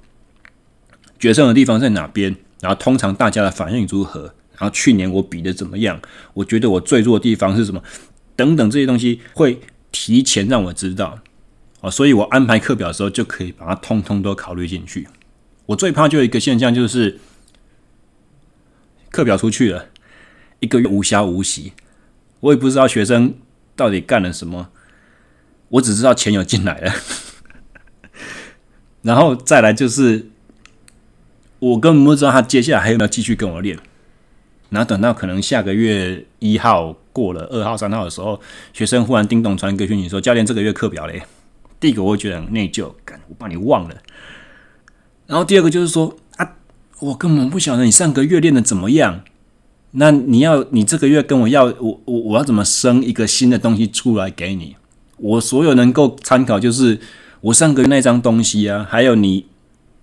[1.17, 2.35] 决胜的地方在哪边？”
[2.65, 4.21] 然后通常大家的反应如何？
[4.57, 6.01] 然后去年我比的怎么样？
[6.33, 7.79] 我觉得我最弱的地方是什么？
[8.35, 11.19] 等等这些东西会提前让我知道
[11.81, 15.07] 哦，所以我安排课表的时候就可以把它通通都考虑进去。
[15.67, 17.19] 我最怕就一个现象，就是
[19.11, 19.89] 课表出去了，
[20.59, 21.73] 一个月无暇无息，
[22.39, 23.35] 我也不知道学生
[23.75, 24.69] 到底干了什么，
[25.69, 26.93] 我只知道钱有进来了，
[29.03, 30.31] 然后再来就是。
[31.65, 33.75] 我根本不知道他接下来还有没有继续跟我练，
[34.69, 38.39] 然后等到可能下个月一号过了，二号、三号的时候，
[38.71, 41.23] 学生忽然叮咚传一个讯息说：“教练，这个月课表嘞。”
[41.79, 43.95] 第一个我会觉得很内疚，干，我把你忘了。
[45.25, 46.47] 然后第二个就是说啊，
[46.99, 49.21] 我根本不晓得你上个月练的怎么样，
[49.91, 54.75] 那你要你这个月跟我要我我我要怎么生一个新的东西出来给你？
[55.17, 56.99] 我所有能够参考就是
[57.41, 59.47] 我上个月那张东西啊，还有你。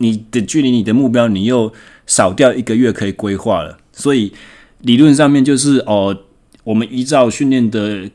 [0.02, 1.72] 你的距离你的目标，你又
[2.06, 4.32] 少掉一个月可以规划了，所以
[4.80, 6.24] 理论上面就是哦，
[6.64, 8.10] 我们依照训练的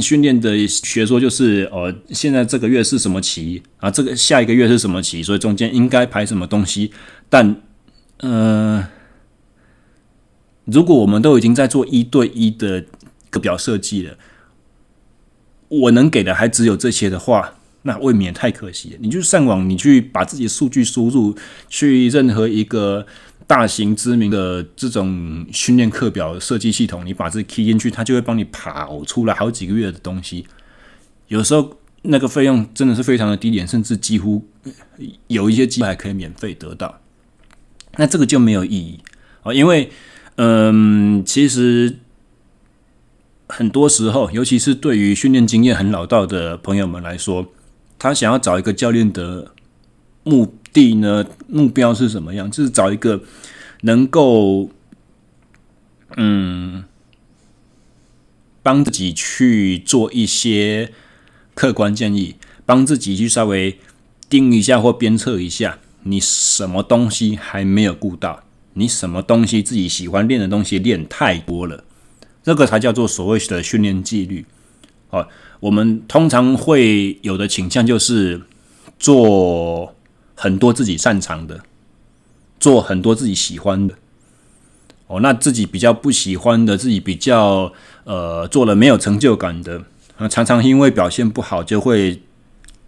[0.00, 3.90] 训练的学说，就是哦，现在这个月是什么期啊？
[3.90, 5.22] 这个下一个月是什么期？
[5.22, 6.90] 所以中间应该排什么东西？
[7.28, 7.60] 但
[8.20, 8.88] 呃，
[10.64, 12.86] 如果我们都已经在做一对一的
[13.28, 14.16] 课表设计了，
[15.68, 17.55] 我能给的还只有这些的话。
[17.86, 18.96] 那未免太可惜了。
[19.00, 21.34] 你就上网，你去把自己数据输入，
[21.68, 23.06] 去任何一个
[23.46, 30.44] 大型知名的这种训练课表设计系统，你把这 key 进去，它就会帮你跑出来好几个月的东西。
[31.28, 34.44] 有时候那个费用真的是非常的低廉，甚至几乎
[35.28, 37.00] 有一些机会还可以免费得到。
[37.96, 38.98] 那这个就没有意义
[39.44, 39.90] 啊，因为
[40.34, 41.98] 嗯，其实
[43.46, 47.52] 很多时候，尤其是对于训练经验很老道的朋友们来说。
[47.98, 49.52] 他想要找一个教练的
[50.22, 51.24] 目的呢？
[51.48, 52.50] 目标是什么样？
[52.50, 53.22] 就是找一个
[53.82, 54.70] 能够
[56.16, 56.84] 嗯
[58.62, 60.92] 帮自己去做一些
[61.54, 63.78] 客观建议，帮自己去稍微
[64.28, 68.42] 盯一下或鞭策一下，你什么东西还没有顾到？
[68.74, 71.84] 你什么东西自己喜欢练的东西练太多了？
[72.42, 74.44] 这个才叫做所谓的训练纪律。
[75.08, 75.28] 好。
[75.58, 78.42] 我们通常会有的倾向就是
[78.98, 79.94] 做
[80.34, 81.62] 很多自己擅长的，
[82.60, 83.94] 做很多自己喜欢的。
[85.06, 87.72] 哦，那自己比较不喜欢的，自己比较
[88.04, 89.82] 呃做了没有成就感的，
[90.18, 92.20] 啊，常常因为表现不好，就会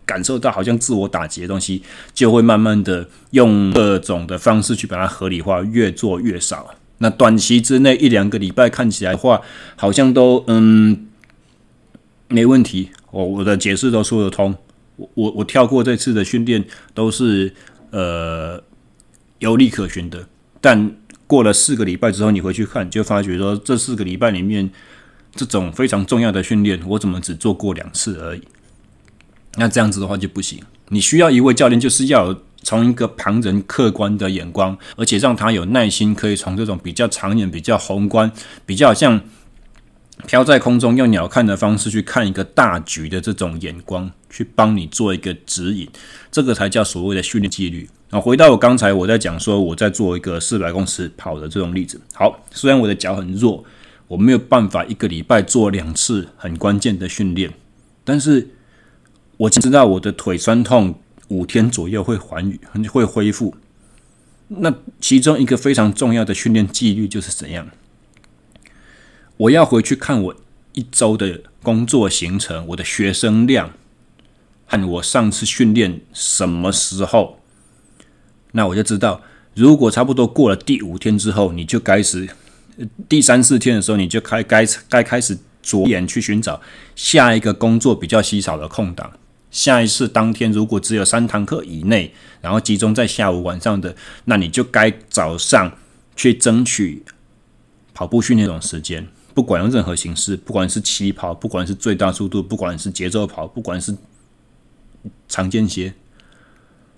[0.04, 6.74] 感受到好像自我打击的东西，就会慢慢的用各种的方式去把它合理化，越做越少。
[6.98, 9.40] 那短期之内一两个礼拜看起来的话，
[9.76, 11.07] 好像都嗯
[12.28, 14.54] 没问题，我我的解释都说得通。
[15.14, 17.54] 我我跳过这次的训练，都是
[17.90, 18.62] 呃
[19.38, 20.26] 有理可循的。
[20.60, 24.68] 但过了四个礼拜之后，你回去看，就发觉说这四个礼拜里面，
[25.34, 28.42] 这种非常重要的训练，我怎么只做过两次而已？
[29.56, 30.60] 那这样子的话就不行。
[30.88, 38.30] 你需要一位教练，就是要从一个旁人客观的眼光，而且让他有耐心，可以从这种比较长远、比较宏观、
[38.66, 39.20] 比较像。
[40.26, 45.88] 飘在空中用鸟瞰的方式去看一个大局的这种眼光，去帮你做一个指引，
[46.30, 47.88] 这个才叫所谓的训练纪律。
[48.10, 52.00] 啊，回到我刚才我在讲说我在做一个四百公尺跑的这种例子。
[52.14, 53.62] 好，虽然我的脚很弱，
[54.06, 57.52] 我没有办法一个礼拜做两次很关键的训练，
[58.04, 58.48] 但是
[59.36, 60.98] 我知道我的腿酸痛
[61.28, 62.58] 五天左右会还愈，
[62.88, 63.54] 会恢复。
[64.48, 67.68] 那其中一个非常重要的训练纪律就是怎样？
[69.38, 70.36] 我要回去看我
[70.72, 73.72] 一周的工作行程，我的学生量
[74.66, 77.38] 和我上次训练什么时候，
[78.52, 79.22] 那我就知道，
[79.54, 82.28] 如果差不多过了第五天之后，你就开始
[83.08, 86.60] 第三四天的时候，你就开该该开始着眼去寻找
[86.96, 89.12] 下一个工作比较稀少的空档。
[89.52, 95.78] 下一次当天如果只有三堂课以内，然后集中在下午晚上的，那你就该早上
[96.16, 97.04] 去争取
[97.94, 99.06] 跑步训练这种时间。
[99.38, 103.94] 不管用任何形式，不管是起跑，不管是最大速度，不管是节奏跑，不管是
[105.28, 105.94] 长间歇，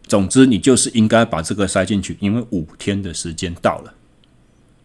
[0.04, 3.92] 总之你就是应该把这个塞进去，因为五天的时间到了，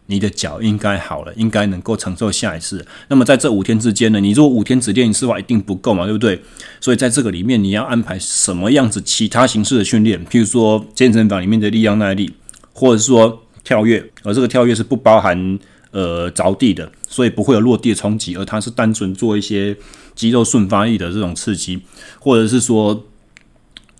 [0.04, 2.86] 你的脚应该好了，应该能够承受下一次。
[3.08, 6.42] 那么在这五天之间呢，你如果五天只练一次的话，一定不够嘛，对不对？
[6.78, 12.34] 所以在这个里面，你要安排什么样子其他形式的训练，譬如说健身房里面的力量耐力，
[12.74, 15.58] 或者说跳跃，而这个跳跃是不包含。
[15.96, 19.74] 呃，着地的，所以不会有落地的冲击，而它是单纯做一些
[20.14, 21.80] 肌肉顺发力的这种刺激，
[22.20, 23.06] 或者是说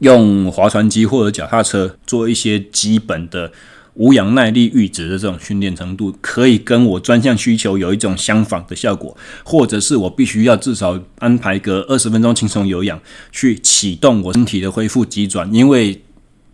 [0.00, 3.50] 用划船机或者脚踏车做一些基本的
[3.94, 13.00] 无氧耐力阈值的这种训练程度，可以跟我专项需求有一种相仿的效果，或者是我必须要至少安排个二十分钟轻松有氧
[13.32, 16.02] 去启动我身体的恢复机转，因为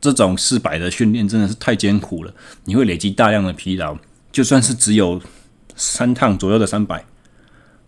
[0.01, 2.33] 这种四百的训练真的是太艰苦了，
[2.67, 3.99] 你会累积大量的疲劳。
[4.33, 5.21] 就算是只有
[5.77, 7.05] 三趟左右的三百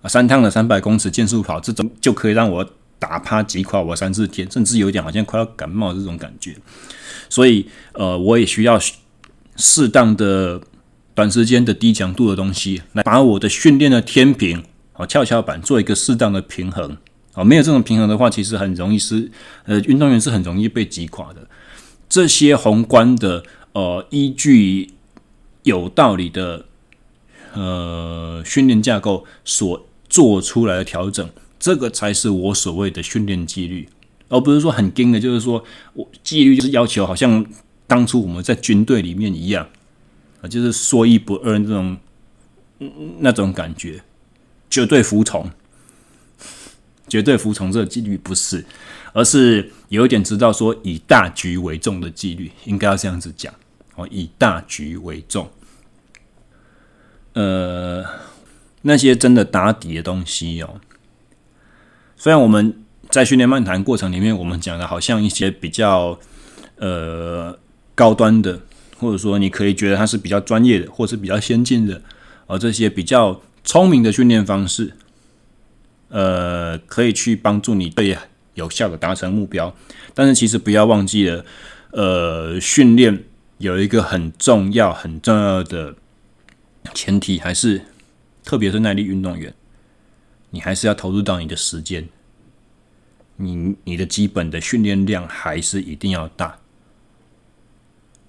[0.03, 6.55] 啊，三趟的三百公尺健速跑，这种就可以让我打趴击垮我三四天，甚至有点好像快要感冒这种感觉。
[7.31, 8.79] 所以，呃，我也需要
[9.57, 10.61] 适当的
[11.15, 16.97] 短时间的低强度的东西，来把我的训练的天平啊、跷跷板做一个适当的平衡
[17.33, 17.43] 啊。
[17.43, 19.31] 没有这种平衡的话，其实很容易是
[19.65, 21.49] 呃，运动员是很容易被击垮的。
[22.09, 23.43] 这些宏观的
[23.73, 24.91] 呃依据。
[25.65, 26.65] 有道理的，
[27.53, 33.89] 呃，训练架构所做出来的调整，这个才是我所谓的训练纪律，
[34.29, 37.45] 而不是说很硬的，就是说我纪律就是要求，好像
[37.87, 39.69] 当初我们在军队里面一样
[40.41, 41.97] 啊，就是说一不二那种
[43.19, 44.03] 那种感觉，
[44.69, 45.51] 绝对服从，
[47.09, 48.65] 绝对服从这个纪律不是，
[49.15, 53.55] 而是有一点知道说以大局为重的纪律，应该要这样子讲。
[53.97, 55.49] 哦，以大局为重。
[57.35, 58.05] 呃，
[58.83, 60.81] 那些真的打底的东西哦，
[62.17, 66.19] 虽然我们在训练漫谈过程里面，我们讲的好像一些比较
[66.77, 67.59] 呃
[67.95, 68.61] 高端的，
[68.99, 72.01] 或者说你可以觉得它是比较专业的，或是比较先进的，
[72.47, 74.93] 而这些比较聪明的训练方式，
[76.09, 78.17] 呃，可以去帮助你对
[78.55, 79.75] 有效的达成目标。
[80.15, 81.45] 但是其实不要忘记了，
[81.91, 83.25] 呃，训练。
[83.59, 85.95] 有一个很重要、很重要的
[86.93, 87.81] 前提，还是
[88.45, 89.55] 特别是耐力运动员，
[90.51, 92.09] 你还是要投入到你的时间，
[93.37, 96.59] 你你的基本的训练量还是一定要大。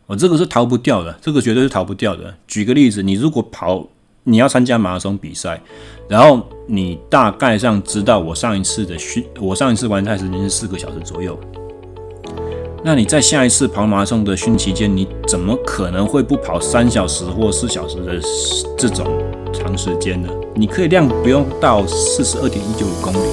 [0.07, 2.37] 哦，这个是逃不掉的，这个绝对是逃不掉的。
[2.47, 3.87] 举个例子，你如果跑，
[4.23, 5.59] 你要参加马拉松比赛，
[6.07, 11.39] 然后你大概上知道我上一次的训，我上一次完赛时间是四个小时左右。
[12.87, 18.11] 那你在下一次跑马拉松的训期间，你怎么可能会不跑三小时或四小时的
[18.77, 19.07] 这种
[19.51, 20.29] 长时间呢？
[20.53, 23.27] 你可以量不用到四十二点一九五公里，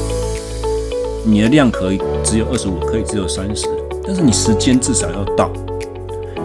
[1.27, 3.67] 你的量可以只有二十五，可以只有三十，
[4.03, 5.51] 但是你时间至少要到，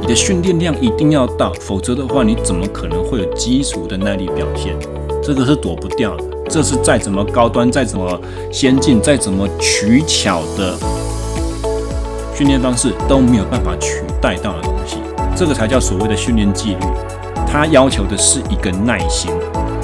[0.02, 4.78] 你的训练量一定要到，否则的话，你怎么可能会有基础的耐力表现？
[5.24, 6.26] 这个是躲不掉的。
[6.50, 8.20] 这是再怎么高端、再怎么
[8.52, 10.78] 先进、再怎么取巧的
[12.38, 14.98] 训练方式都没有办法取代到的东西。
[15.36, 16.86] 这个才叫所谓的训练纪律。
[17.52, 19.32] 它要求的是一个耐心，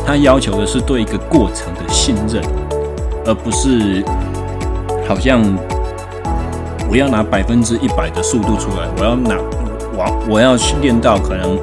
[0.06, 2.44] 它要求的是对一个过程的信任，
[3.26, 4.06] 而不是
[5.08, 5.42] 好像
[6.88, 9.36] 我要拿百分之一百的速度出来，我要拿
[9.96, 11.58] 我我要训练到可能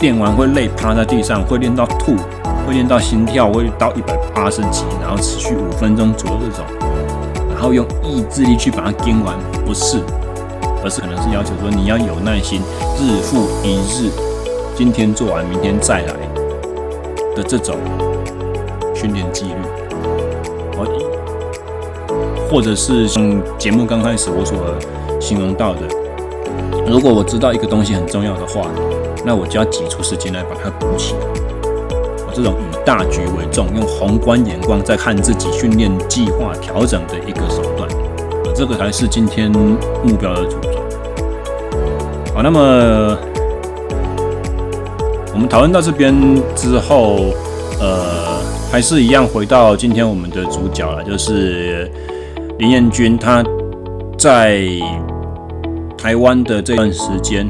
[0.00, 2.16] 练完会累趴在地上，会练到吐。
[2.66, 6.64] 会练到心跳会到一百八十几，然后持续五分钟左右这种，
[7.60, 9.36] 然后用意志力去把它跟完，
[9.66, 9.98] 不是，
[10.82, 12.62] 而是可能是要求说你要有耐心，
[12.96, 14.10] 日复一日，
[14.74, 16.14] 今天做完，明天再来
[17.36, 17.76] 的这种
[18.94, 19.52] 训练纪律。
[22.50, 23.22] 或者是像
[23.58, 24.56] 节目刚开始我所
[25.20, 25.80] 形容到的，
[26.88, 28.70] 如果我知道一个东西很重要的话，
[29.22, 31.20] 那我就要挤出时间来把它补起来。
[32.34, 32.54] 这种
[32.84, 37.88] 大局为重，用宏观眼光在看自己训练计划调整的一个手段，
[38.54, 40.70] 这个才是今天目标的主轴。
[42.34, 43.18] 好，那么
[45.32, 46.14] 我们讨论到这边
[46.54, 47.34] 之后，
[47.80, 51.90] 呃，还是一样回到今天我们的主角了，就是
[52.58, 53.44] 林彦君，他
[54.18, 54.60] 在
[55.98, 57.48] 台湾的这段时间。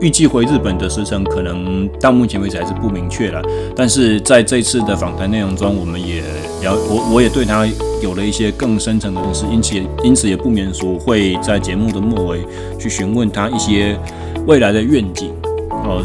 [0.00, 3.42] 预计回日本的时程可能到目前为止还是不明确了，
[3.74, 6.22] 但是在这次的访谈内容中，我们也
[6.62, 7.66] 了我我也对他
[8.02, 9.74] 有了一些更深层的认识，因此
[10.04, 12.46] 因此也不免说会在节目的末尾
[12.78, 13.98] 去询问他一些
[14.46, 15.32] 未来的愿景
[15.70, 16.02] 呃。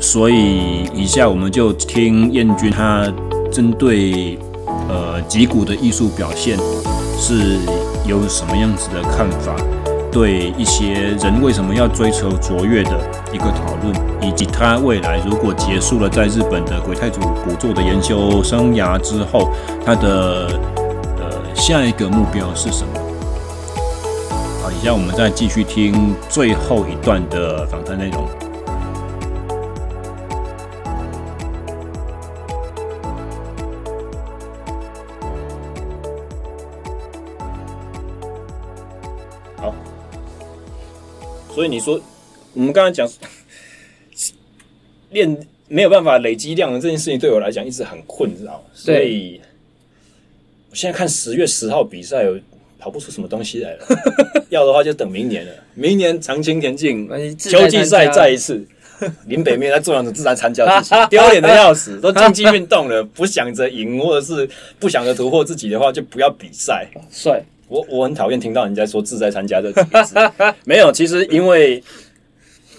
[0.00, 3.12] 所以以下我们就听彦军他
[3.50, 4.38] 针对
[4.88, 6.56] 呃吉谷的艺术表现
[7.18, 7.58] 是
[8.06, 9.56] 有什么样子的看法。
[10.10, 12.90] 对一些人为什么要追求卓越的
[13.32, 19.50] 一个讨论，以及他未来如果结束了在日本的鬼太祖古作的研究生涯之后，
[19.84, 20.48] 他的
[21.18, 23.00] 呃下一个目标是什么？
[24.62, 28.26] 好，以下我们再继续听最后一段的访谈内容。
[41.58, 42.00] 所以你说，
[42.54, 43.10] 我们刚才讲
[45.10, 45.36] 练
[45.66, 48.64] 没有办法累积量的这件事情，对我来讲一直很困扰。
[48.72, 49.40] 所以，
[50.70, 52.38] 我现在看十月十号比赛，有
[52.78, 53.84] 跑不出什么东西来了。
[54.50, 55.52] 要的话就等明年了。
[55.74, 58.64] 明年长青田径秋季赛再一次，
[59.26, 61.98] 林北没在做样子自然参加自己， 丢脸的要死。
[61.98, 64.48] 都竞技运动了，不想着赢或者是
[64.78, 66.86] 不想着突破自己的话，就不要比赛。
[67.10, 67.42] 帅。
[67.68, 70.16] 我我很讨厌听到人家说自在参加这几个字，
[70.64, 71.82] 没有，其实因为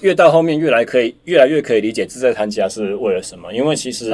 [0.02, 4.14] 越到后面越来可以越来越可以理解自在参加是为了什么，因为其实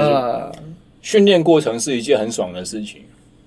[1.02, 3.02] 训练过程是一件很爽的事情，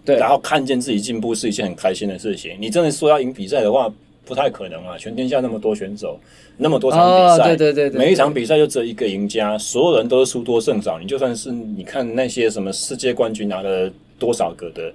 [0.05, 2.57] 对，然后看见自己进步是一件很开心的事情。
[2.59, 3.93] 你真的说要赢比赛的话，
[4.24, 4.97] 不太可能啊！
[4.97, 6.18] 全天下那么多选手，
[6.57, 10.99] 那么多场比赛，对对对对，每一场比赛就只有一个赢家，所有人都是输多胜少。
[10.99, 14.93] 你就算是你看那些什么世界冠军拿了多少个的。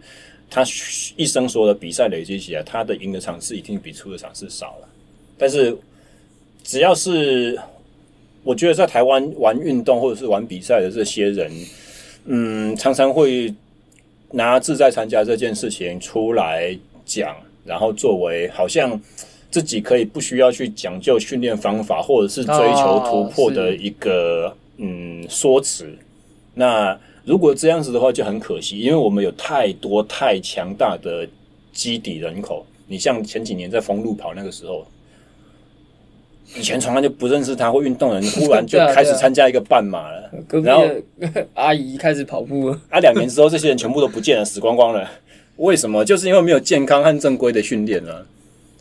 [0.53, 0.63] 他
[1.15, 4.87] 一生所有的比赛累积起来，他的赢的场次一定比出的场次少了。
[5.35, 5.75] 但是，
[6.63, 7.59] 只要是
[8.43, 11.51] 我觉得在台湾玩运动或者是玩比赛的这些人，
[12.25, 13.51] 嗯，常常会
[14.29, 17.35] 拿自在参加这件事情出来讲，
[17.65, 19.01] 然后作为好像
[19.49, 25.97] 自己可以不需要去讲究训练方法，或者是追求突破的一个嗯说辞。
[26.53, 26.95] 那
[27.25, 31.27] 如果这样子的话就很可惜，因为我们有太多太强大的
[31.71, 32.65] 基底人口。
[32.85, 34.85] 你像前几年在封路跑那个时候，
[36.53, 40.29] 以前从来就不认识他或运动的人，忽然就开始参加一个半马了。
[40.61, 40.85] 然后
[41.55, 45.09] 阿姨开始跑步了，啊，两年之后这些人全部都不见了，死光光了。
[45.55, 46.03] 为什么？
[46.03, 48.27] 就是因为没有健康和正规的训练了。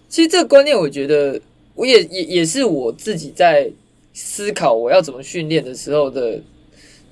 [0.08, 1.40] 其实这个观念，我觉得
[1.76, 3.70] 我也也也是我自己在
[4.12, 6.40] 思考我要怎么训练的时候的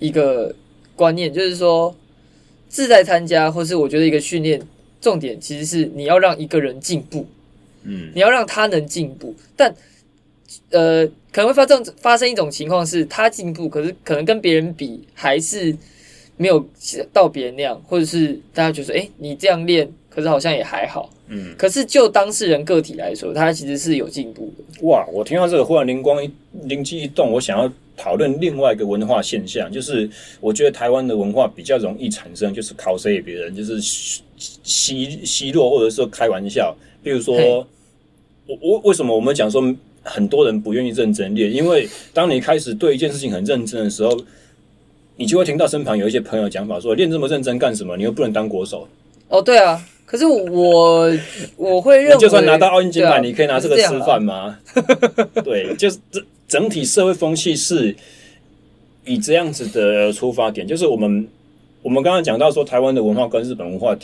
[0.01, 0.53] 一个。
[1.01, 1.97] 观念就是说，
[2.69, 4.61] 自在参加，或是我觉得一个训练
[5.01, 7.27] 重点，其实是你要让一个人进步，
[7.85, 9.35] 嗯，你要让他能进步。
[9.57, 9.75] 但
[10.69, 15.75] 呃，可能会发生发生一种情况是，他进步，可是可能跟别人比还是
[16.37, 16.63] 没有
[17.15, 21.55] 到别人那样，或者是大家觉得说，诶，你这样练，可是好像也还好，嗯。
[21.57, 24.87] 可是就当事人个体来说，他其实是有进步的。
[24.87, 26.31] 哇，我听到这个，忽然灵光一
[26.65, 27.73] 灵机一动，我想要。
[28.01, 30.09] 讨论另外一个文化现象，就是
[30.41, 36.75] 我觉得台湾的文化比较容易产生，就是考谁别人，就是奚奚落或者说开玩笑。
[37.03, 37.37] 比如说，
[38.47, 39.63] 我我为什么我们讲说
[40.03, 41.53] 很多人不愿意认真练？
[41.53, 44.19] 因为当你开始对一件事情很认真的时候，
[45.17, 47.97] 你就会听到身旁有一些朋友讲法说，练这么认真干什么？
[47.99, 48.89] 你又不能当国手。
[49.29, 51.11] 哦，对啊，可是我
[51.57, 54.59] 我会认为，就算拿到奥运金牌，你可以拿这个吃饭吗？
[55.45, 56.21] 对，就是这
[56.51, 57.95] 整体社会风气是
[59.07, 61.27] 以这样子的出发点，就是我们
[61.81, 63.97] 我们刚刚讲到说，台湾的文化跟日本文化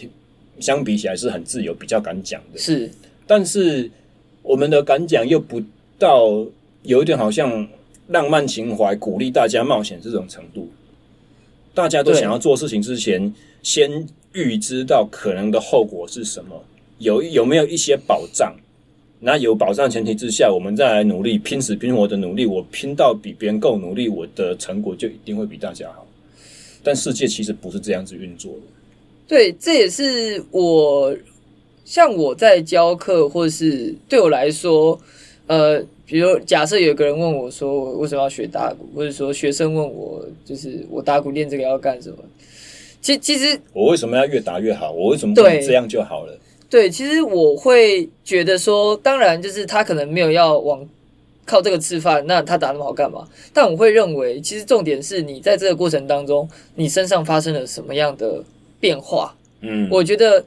[0.61, 2.59] 相比起来是很自由，比较敢讲的。
[2.59, 2.89] 是，
[3.27, 3.91] 但是
[4.43, 5.61] 我们的敢讲又不
[5.99, 6.47] 到
[6.85, 7.67] 有一点好像
[8.07, 10.71] 浪漫情怀，鼓励大家冒险这种程度。
[11.75, 16.65] 大家都想要做事情之前，先预知到可能的后果是什么，
[16.99, 18.55] 有有没有一些保障？
[19.21, 22.47] 那有保障前提之下，我们再来努力，拼死拼活的努力。
[22.47, 26.07] 我拼到比别人够努力，我的成果就一定会比大家好。
[26.83, 28.61] 但世界其实不是这样子运作的。
[29.27, 31.17] 对，这也是我
[31.85, 35.01] 像我在教课，或是对我来说，
[35.47, 35.85] 呃。
[36.09, 42.19] 比如假设有个人问我说：“我为什么要学打鼓？”或者说学生问我：“就是我打鼓练这个要干什么？”
[43.03, 44.93] 其其实我为什么要越打越好？
[44.93, 46.39] 我为什么不能这样就好了？
[46.77, 50.87] 对，其实我会觉得说，当然就是他可能没有要往
[51.47, 53.27] 靠这个吃饭，那他打那么好干嘛？
[53.55, 58.45] 但我会认为，其实重点是你在这个过程当中，你身上发生了什么样的
[58.79, 59.35] 变化？
[59.63, 60.45] 嗯，我觉得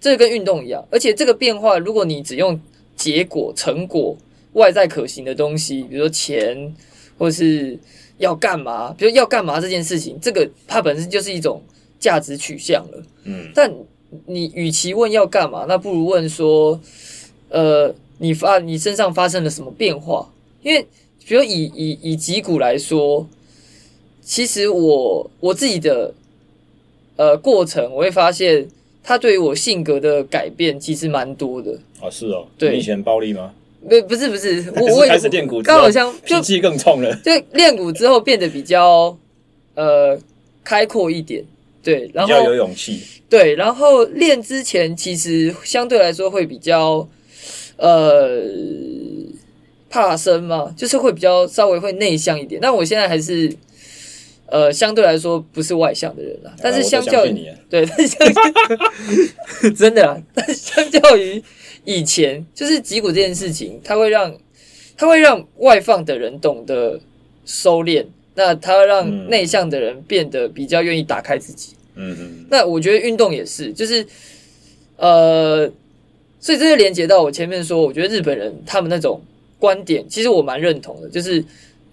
[0.00, 2.60] 这跟运动一样，而且这个变化，如果你只用
[2.94, 4.16] 结果、成果。
[4.52, 6.74] 外在可行的东西，比如说钱，
[7.16, 7.78] 或是
[8.18, 11.62] 要干嘛，比如要干嘛这件事情，这个它本身就是一种
[11.98, 13.02] 价值取向了。
[13.24, 13.72] 嗯，但
[14.26, 16.80] 你与其问要干嘛，那不如问说，
[17.48, 20.30] 呃，你发你身上发生了什么变化？
[20.62, 20.86] 因为，
[21.26, 23.26] 比如以以以脊骨来说，
[24.20, 26.14] 其实我我自己的
[27.16, 28.68] 呃过程，我会发现，
[29.02, 31.78] 他对于我性格的改变其实蛮多的。
[32.00, 33.52] 啊，是哦，对，你以前暴力吗？
[33.88, 37.12] 不不是不是， 我我开始练骨，刚好像脾气更冲了。
[37.16, 39.16] 就练骨之后变得比较
[39.74, 40.16] 呃
[40.62, 41.44] 开阔一点，
[41.82, 43.00] 对，然后比较有勇气。
[43.28, 47.08] 对，然后练之前其实相对来说会比较
[47.76, 48.42] 呃
[49.88, 52.60] 怕生嘛，就是会比较稍微会内向一点。
[52.60, 53.50] 但我现在还是
[54.46, 61.42] 呃相对来说不是外向的人啦， 但是相较于啊对，但相较真的啦， 但相较于。
[61.84, 64.32] 以前就是击鼓这件事情，它会让
[64.96, 67.00] 它会让外放的人懂得
[67.44, 71.74] 收敛，那它让内向的人变得比较愿意打开自己。
[71.94, 72.46] 嗯嗯。
[72.50, 74.06] 那我觉得运动也是，就是
[74.96, 75.70] 呃，
[76.40, 79.20] 所以这就连接到我前面说，我觉得日本人他们那种
[79.58, 81.44] 观点，其实我蛮认同的，就是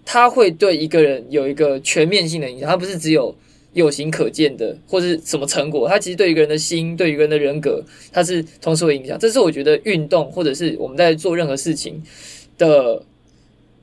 [0.05, 3.35] 他会对一个人有一个全面性的影响，他不是只有。
[3.73, 7.81] 有形可见的，或是什么成果，他其实对一个人的心，对一个人的人格，
[8.11, 9.17] 他是同时会影响。
[9.19, 12.01] 这是我觉得运动，或者是我们在做任何事情
[12.57, 13.03] 的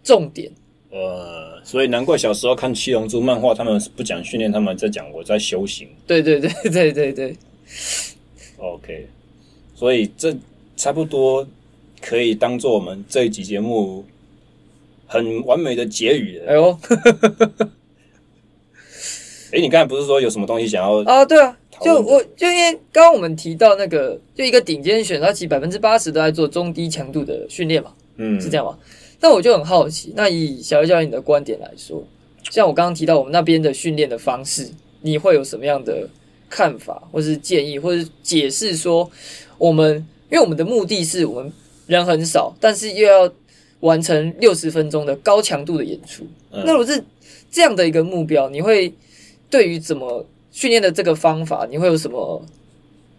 [0.03, 0.51] 重点。
[0.97, 5.87] 呃，所以难怪小时候看《七龙珠》漫画，他们不讲训练，他们在讲我在修行。
[6.07, 7.37] 对对对对对对。
[8.57, 9.07] OK，
[9.75, 10.35] 所以这
[10.75, 11.47] 差不多
[12.01, 14.07] 可以当做我们这一集节目
[15.07, 16.47] 很完美的结语了。
[16.51, 16.79] 哎呦。
[19.53, 21.25] 哎，你刚才不是说有什么东西想要啊？
[21.25, 28.77] 对啊，就我就因为刚刚我们提到那个，就一个顶尖选手，他其实百分之八十都在做中低强度的训练嘛，嗯，是这样吗？
[29.21, 32.05] 那我就很好奇，那以小叶教练的观点来说，
[32.51, 34.69] 像我刚刚提到我们那边的训练的方式，
[35.01, 36.09] 你会有什么样的
[36.49, 39.11] 看法，或是建议，或是解释说，
[39.59, 39.97] 我们
[40.31, 41.53] 因为我们的目的是我们
[41.87, 43.33] 人很少，但是又要
[43.81, 47.03] 完成六十分钟的高强度的演出，嗯，那如果是
[47.51, 48.93] 这样的一个目标，你会？
[49.49, 52.45] 对于怎么训练的这个方法，你会有什么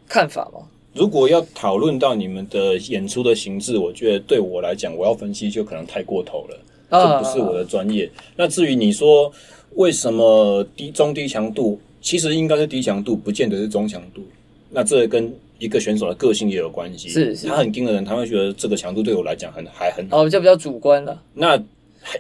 [0.10, 0.68] 看法吗？
[0.98, 6.58] 如果要讨论到你们的演出的形式，我觉得对我来讲，我要分析就可能太过头了，
[6.90, 8.10] 这不是我的专业。
[8.36, 9.32] 那至于你说
[9.76, 14.22] 为什么低、中、低强度，其实应该是低强度，不见得是中强度。
[14.72, 17.10] 那这跟一个选手的个性也有关系。
[17.10, 21.22] 是，是，他很硬的人，他会觉得这个强度对我来讲很还很好，哦，就比较主观了。
[21.34, 21.64] 那。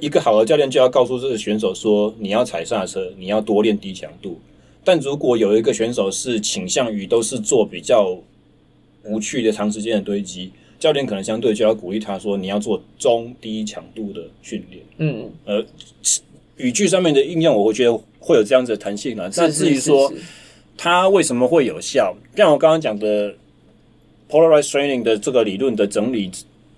[0.01, 4.37] 一个好的教练就要告诉这个选手说：“你要踩刹车，你要多练低强度。”
[4.83, 8.17] 但如果有一个选手是倾向于都是做比较
[9.07, 15.65] 无趣的长时间的堆积，教练可能相对就要鼓励他说：“你要做中低强度的训练。”嗯，呃，
[16.57, 19.29] 语句上面的应用，我会觉得会有这样子的弹性啊。
[19.35, 20.13] 但至于说
[20.77, 23.33] 它为什么会有效，像我刚刚讲的
[24.29, 26.29] polarized training 的这个理论的整理。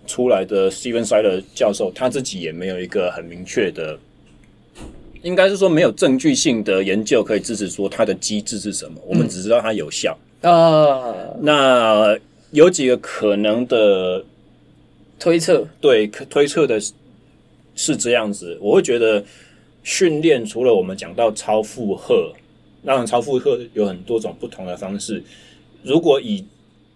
[0.07, 3.95] 出来的 Steven Seiler 教授，他自己也没有一个很明确的，
[5.21, 8.99] 应该是说没有证据性的研究可以支持说它的机制是什么。
[9.05, 10.25] 我们只知道它有效啊。
[10.41, 12.17] 嗯、那
[12.51, 14.23] 有几个可能的
[15.19, 16.93] 推测，对，推测的是
[17.75, 18.57] 是这样子。
[18.61, 19.23] 我会觉得
[19.83, 22.33] 训练除了我们讲到超负荷，
[22.81, 25.21] 那超负荷有很多种不同的方式。
[25.83, 26.45] 如果以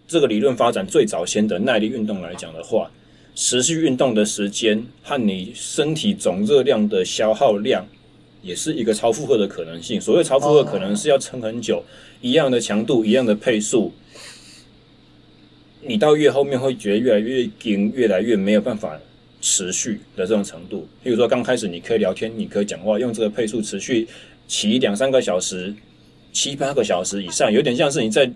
[0.07, 2.89] 这个理论发展最早先的耐力运动来讲的话，
[3.35, 7.85] 持续运动的时间和你身体总热量的消耗量，
[8.43, 9.99] 也是一个超负荷的可能性。
[9.99, 11.83] 所谓超负荷，可能是要撑很久，
[12.21, 13.91] 一样的强度，一样的配速，
[15.81, 18.99] 你到越后面会觉得越来越紧，越来越没有办法
[19.41, 20.87] 持续的这种程度。
[21.01, 24.07] 比如说刚开始你可以聊天，你可以讲话，用这个配速持续
[24.47, 25.73] 骑两三个小时、
[26.31, 28.31] 七八个小时以上，有点像是你在。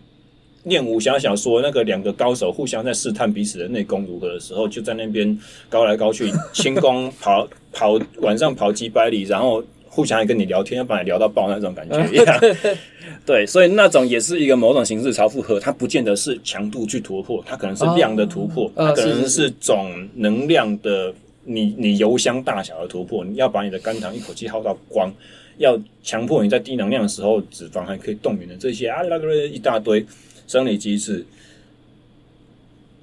[0.63, 5.39] 练武侠小说，那个两个高手互相在试探彼此的内功如何的时候，就在那边
[5.69, 9.63] 高来高去，轻功跑跑晚上跑几百里，然后
[9.97, 12.39] 互相还跟你聊天，要把你聊到爆那种感觉一样。
[13.25, 21.11] 对，所以那种也是一个某种形式超负荷，它不见得是强度去突破，它可能是量的突破，它可能是总能量的
[21.45, 25.11] 你你油箱大小的突破，你要把你的肝糖一口气耗到光，
[25.57, 30.05] 要强迫你在低能量的时候脂肪还可以动员的这些啊那个一大堆。
[30.49, 31.25] 生理机制，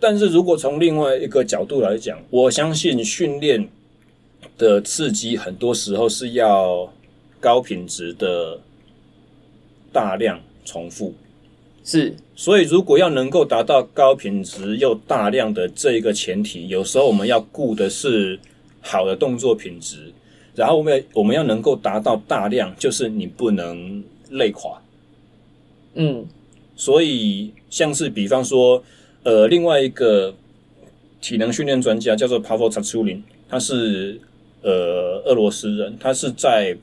[0.00, 3.68] 但是如果从另外一个角度来讲，我相信训练
[4.56, 6.92] 的刺激很多时候是要
[7.40, 8.60] 高品质的
[9.92, 11.14] 大量重复，
[11.84, 18.38] 是，所以如果要能够达到高品质又大量的这一个前提，有时候我们要顾的是
[18.80, 20.12] 好的动作品质，
[20.54, 24.80] 然后我们我们要能够达到大量，就是你不能累垮，
[25.94, 26.26] 嗯。
[26.76, 28.82] 所以，像是比方说，
[29.22, 30.34] 呃，另外一个
[31.20, 34.20] 体能训练专家叫做 Pavel Tsatsouline，他是
[34.64, 36.76] 呃俄罗斯人，他是在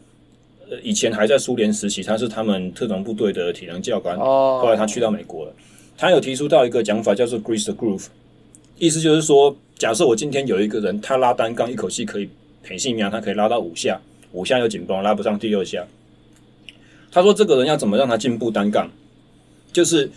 [0.69, 4.15] 呃以前还在苏联时期，他是他们特种部队的体能教官。
[4.17, 4.59] 哦。
[4.61, 5.53] 后来他去到美国了，
[5.97, 8.05] 他有提出到一个讲法叫做 Grease the Groove，
[8.77, 12.29] 意思就是说，假设我今天有一个人，他拉单杠一口气可以
[12.63, 13.99] 很细苗，他可以拉到五下，
[14.31, 15.85] 五下又紧绷，拉不上第六下。
[17.11, 18.89] 他说，这个人要怎么让他进步单杠？
[19.73, 20.09] 就是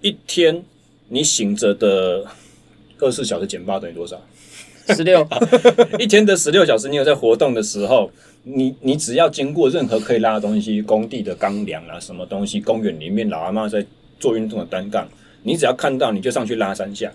[0.00, 0.62] 一天
[1.08, 2.24] 你醒着的
[3.00, 4.20] 二十四小时减八等于多少？
[4.88, 5.26] 十六。
[5.98, 8.10] 一天的十六小时，你有在活动的时候，
[8.44, 13.84] 你你只要经过任何可以拉的东西，工地的钢梁啊，什么东西，公园里面老阿妈在
[14.18, 15.08] 做运动的单杠，
[15.42, 17.12] 你只要看到你就上去拉三下。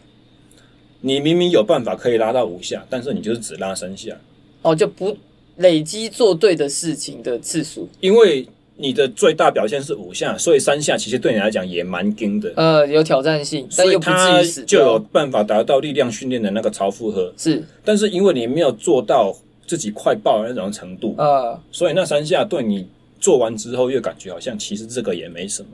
[1.01, 4.15] 你明明有办法可以拉到五下，但是你就是只拉三下。
[4.61, 5.17] 哦，就不
[5.57, 8.47] 累积做对的事情的次数，因为。
[8.83, 12.51] 你的最大表现是五下，所以三下其实对你来讲也蛮硬的。
[12.57, 17.33] 呃，有挑战性，但又不至于死，就有办法达到力量训练的那个超负荷。
[17.37, 19.33] 是，但是因为你没有做到
[19.65, 22.85] 自己快爆的那种程度，呃，所以那三下对你
[23.21, 25.69] 做完之后，又感觉好像其实这个也没什么。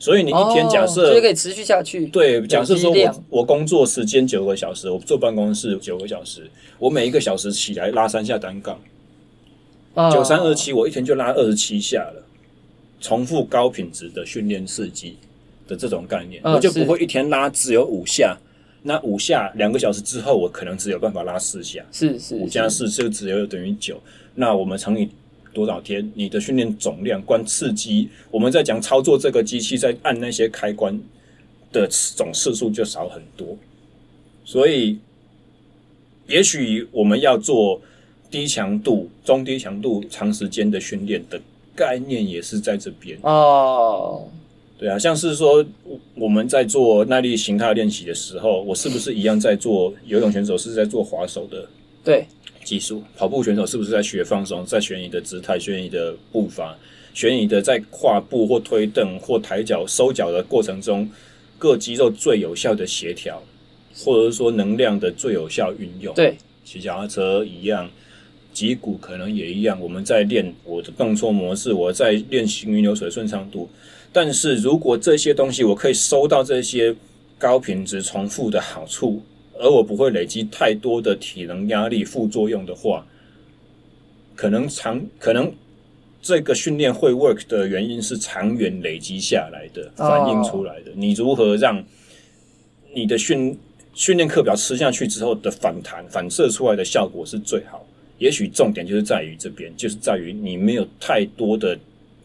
[0.00, 2.06] 所以你一天假设、哦、就可以持续下去。
[2.06, 8.80] 对，假设说我我工作时间九个小时，我坐办公室九个小时，我每一个小时起来拉三下单杠，
[10.10, 12.24] 九三二七，我一天就拉二十七下了。
[13.00, 15.16] 重复高品质的训练刺激
[15.66, 18.36] 的这种概念，我就不会一天拉只有五下。
[18.82, 21.84] 那五下两个小时之后，我可能只有办法拉四下。
[21.92, 24.00] 是是，五加四就只有等于九。
[24.34, 25.08] 那我们乘以
[25.52, 26.10] 多少天？
[26.14, 30.98] 你的训练总量，关刺激，我们在讲操作这个机器，在按那些开关
[31.70, 33.54] 的总次数就少很多。
[34.46, 34.98] 所以，
[36.26, 37.82] 也许我们要做
[38.30, 41.38] 低强度、中低强度、长时间的训练的。
[41.74, 44.28] 概念也是在这边哦，
[44.78, 45.64] 对啊，像是说
[46.14, 51.68] 我们在做耐力形态练习的时候，我是不是一样在做游泳选手是在做滑手的
[52.04, 52.24] 对
[52.64, 53.02] 技术？
[53.16, 56.76] 跑步选手是不是在学放松，在学你的姿态，学你的步伐，
[57.14, 61.08] 学你的在跨步或推蹬或抬脚收脚的过程中，
[61.58, 63.42] 各肌肉最有效的协调，
[64.04, 66.14] 或者是说能量的最有效运用？
[66.14, 67.88] 对，骑脚踏车一样。
[68.52, 73.68] 脊骨可能也一样，我们在练我的动作模式，我在练行云流水顺畅度。
[74.12, 76.94] 但是如果这些东西我可以收到这些
[77.38, 79.22] 高品质重复的好处，
[79.58, 83.06] 而我不会累积太多的体能压力副作用的话，
[84.34, 85.52] 可能长可能
[86.20, 90.90] 这个训练会 work 的原因是长远累积下来的反映出来的。
[90.94, 91.82] 你如何让
[92.94, 93.56] 你的训
[93.94, 97.86] 训练课表吃下去之后的反弹反射出来的效果是最好？
[98.20, 101.76] 也许重点就是在于这边，就是在于你没有太多的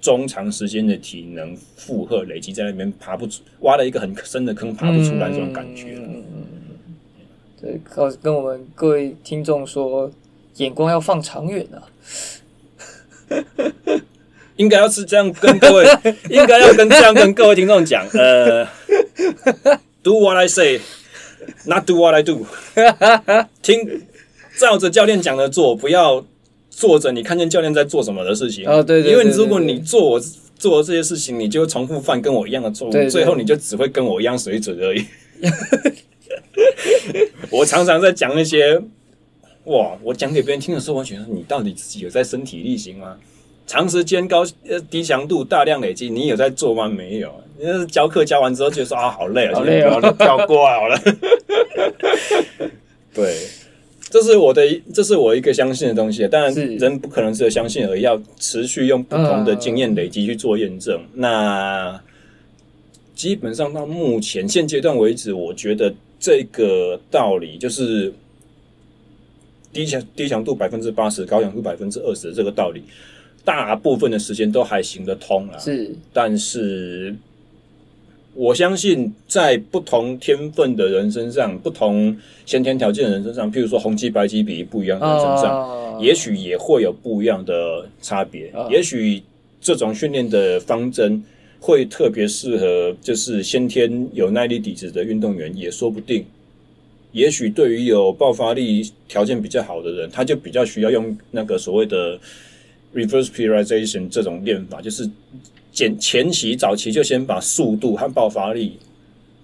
[0.01, 5.95] 中长时间的体能负荷累积在那边，爬不出，挖了一个很深的坑，爬不出来这种感觉。
[5.97, 6.21] 嗯。
[7.61, 10.11] 对，告跟我们各位听众说，
[10.57, 11.81] 眼光要放长远啊。
[14.57, 15.85] 应该要是这样跟各位，
[16.29, 18.67] 应该要跟这样跟各位听众讲，呃
[20.03, 20.81] ，Do what I say,
[21.65, 22.45] not do what I do。
[23.61, 24.01] 听。
[24.57, 26.23] 照着教练讲的做，不要
[26.69, 28.67] 做着你看见教练在做什么的事情。
[28.67, 30.19] 哦，对对，因为如果你做我
[30.57, 35.05] 做这些事情，你就会重复犯跟我一样的错误，最后你就只会跟我一样水准而已。
[37.51, 38.81] 我常常在讲那些，
[39.65, 39.97] 哇！
[40.01, 43.17] 我讲给别人听的时候，我觉得你到底自己有在身体力行吗？
[43.67, 46.87] 长时间高呃低强度大量累积，你有在做吗？
[46.87, 47.33] 没有。
[47.57, 50.99] 你是教课教完之后就说啊，好累啊，好累啊，跳过来好了。
[53.13, 53.35] 对，
[54.09, 54.61] 这是我的，
[54.93, 56.27] 这是我一个相信的东西。
[56.27, 61.01] 当然，人不可能只有相信而已，要持续用不同的经验累积去做验证。
[61.13, 61.99] 那
[63.13, 68.13] 基本上到目前现阶段为止，我觉得这个道理就是
[69.73, 72.83] 低强低强度百分之八十，高强度百分之二十的这个道理。
[73.43, 77.15] 大部分的时间都还行得通啊，是，但是
[78.35, 82.15] 我相信在不同天分的人身上，不同
[82.45, 88.51] 先天条件的人身上，譬如说红肌白肌比例不一样的人身上，哦、也许也会有不一样的差别。
[88.53, 89.23] 哦、也许
[89.59, 91.23] 这种训练的方针
[91.59, 96.25] 会特别适合，就是先天有耐力底子的运动员，也说不定。
[97.13, 102.19] 也许对于有爆发力条件比较好的人，他就比较需要用那个所谓的。
[102.93, 105.05] Reverse periodization 这种练法就是
[105.75, 108.79] 前前期早期就先把速度和爆发力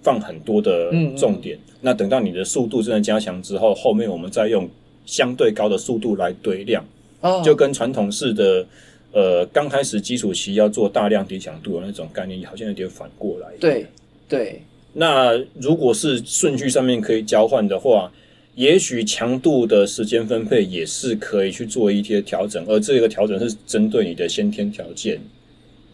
[0.02, 4.68] 放很多的重点，嗯嗯，那等到你的速度真的加强之后，后面我们再用
[5.06, 6.84] 相对高的速度来堆量，
[7.20, 8.66] 哦，就跟传统式的
[9.12, 13.48] 呃刚开始基础期要做大量低强度的那种概念好像有点反过来。
[13.60, 13.86] 对
[14.28, 14.62] 对，
[14.94, 18.10] 那如果是顺序上面可以交换的话。
[18.54, 25.18] 也许强度的时间分配也是可以去做一些调整，而这个调整是针对你的先天条件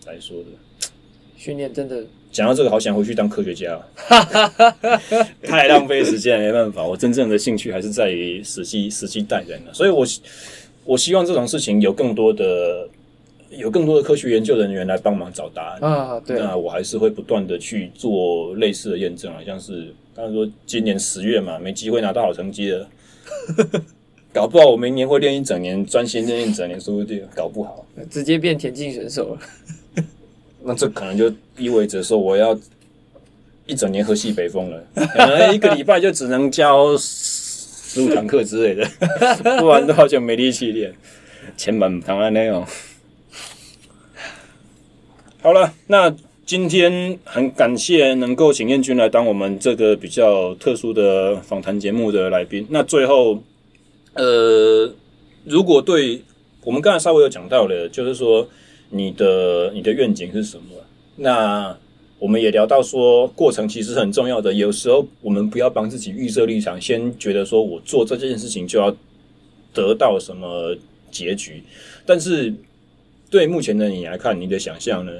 [0.08, 0.46] 来说的。
[1.36, 3.80] 训练真的讲到这个，好想回去当科学家，
[5.44, 6.84] 太浪费时间，没办法。
[6.84, 10.04] 我真正的兴趣还是在于实际实际带人了，所以我
[10.84, 12.88] 我希望这种事情有更多的。
[13.50, 22.86] 有更多的科学研究人员来帮忙找答案啊，对，那我还是会不断的去做类似的验证啊，像是刚才说今年十月嘛，没机会拿到好成绩了，
[24.34, 29.40] 搞不好我明年会练一整年，专心练一整年，说不定搞不好直接变田径选手了。
[30.62, 32.58] 那这可能就意味着说我要
[33.66, 38.86] 一整年喝西北风了，可能一个礼拜就只能教十五堂课之类的，
[39.60, 40.94] 不然的话就没力气练，
[41.56, 42.66] 前门堂的内容。
[45.40, 52.66] 好了，那今天很感谢能够请彦君来当我们这个比较特殊的访谈节目的来宾。
[52.70, 53.42] 那最后，
[54.14, 54.90] 呃，
[55.44, 56.22] 如果对
[56.64, 58.48] 我们刚才稍微有讲到了，就是说
[58.90, 60.64] 你的你的愿景是什么？
[61.16, 61.76] 那
[62.18, 64.52] 我们也聊到说，过程其实很重要的。
[64.52, 68.94] 有时候我们不要帮自己预设立场，先觉得说我做这件事情就要
[69.72, 70.76] 得到什么
[71.10, 71.62] 结局，
[72.04, 72.54] 但是。
[73.30, 75.12] 对目前的你来看，你的想象呢？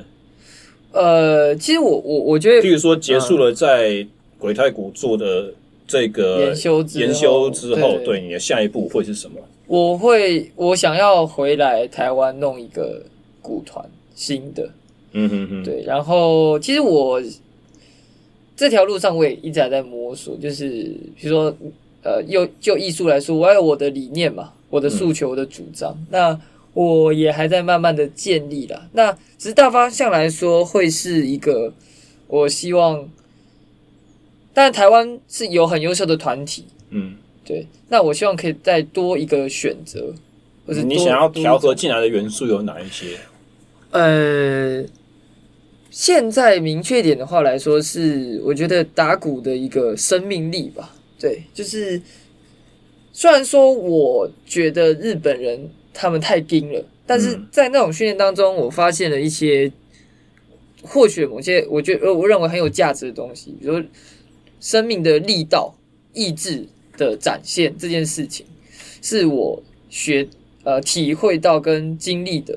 [0.93, 4.07] 呃，其实我我我觉得，譬如说结束了在
[4.39, 5.53] 鬼太谷做的
[5.87, 9.39] 这个研修研修之后，对，对你的下一步会是什么？
[9.67, 13.05] 我会，我想要回来台湾弄一个
[13.49, 13.85] 鼓团
[14.15, 14.71] 新的，
[15.13, 15.83] 嗯哼哼，对。
[15.87, 17.23] 然后，其实我
[18.55, 21.57] 这条路上我也一直还在摸索，就是比如说，
[22.03, 26.41] 呃，又就艺术来说，我要有我的理念嘛，我的诉求，我的主张，嗯、那。
[26.75, 31.73] 我也还在慢慢的建立啦，那只是大方向来说，会是一个
[32.29, 33.09] 我希望，
[34.55, 40.15] 但台湾是有很优秀的团体，嗯，对，那我希望可以再多一个选择，
[40.69, 43.19] 或者你想要调和进来的元素有哪一些？
[43.91, 44.85] 呃，
[45.91, 52.01] 现在明确点的话来说，是我觉得打鼓的一个生命力吧，对，就是
[53.13, 55.71] 虽然说我觉得日本人。
[56.01, 59.73] 他们太硬了，但是在那种训练当中，我发现了一些
[60.81, 63.83] 或许某些我觉得我认为很有价值的东西，比如
[64.61, 65.75] 生命的力道、
[66.13, 68.47] 意志的展现这件事情，
[69.03, 69.61] 是我
[69.91, 70.29] 学
[70.63, 72.57] 呃体会到跟经历的，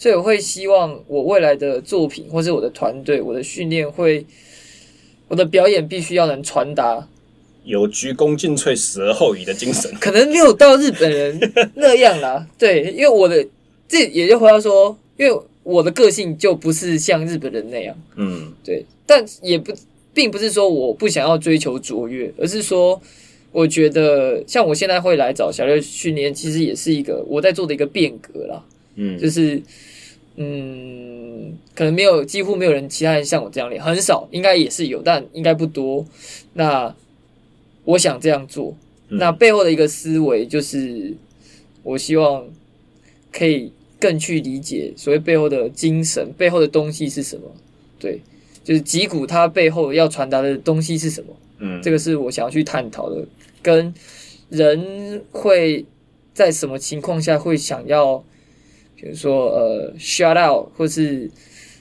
[0.00, 4.24] 所以我会希望我未来的作品或是我的团队、我的训练会，
[5.28, 7.06] 我的表演必须要能传达。
[7.64, 11.38] 有鞠躬尽瘁，死而后已的精神，可能没有到日本人
[11.76, 12.46] 那样啦。
[12.58, 13.46] 对，因为我的
[13.86, 17.94] 这也就回到说，因为我的个性就不是像日本人那样。
[18.16, 18.82] 嗯，对。
[19.04, 19.74] 但也不，
[20.14, 22.98] 并不是说我不想要追求卓越，而是说，
[23.52, 28.64] 我觉得像我现在会来找小六训练，其实也是一个我在做的一个变革啦。
[28.96, 29.62] 嗯，就是
[30.36, 36.04] 嗯，可能没有，几乎没有人其他人像我这样练，很少，应该也是有，但应该不多。
[36.54, 36.94] 那。
[37.84, 38.76] 我想这样做，
[39.08, 41.14] 那背后的一个思维就是，
[41.82, 42.46] 我希望
[43.32, 47.50] 可以更去理解所谓背后的精神，背后的东西是什么。
[47.98, 48.20] 对，
[48.62, 51.34] 就是脊骨它背后要传达的东西是什么？
[51.58, 53.26] 嗯，这个是我想要去探讨的，
[53.62, 53.92] 跟
[54.50, 55.86] 人会
[56.34, 58.22] 在什么情况下会想要，
[59.00, 61.30] 比如说呃，shout out，或是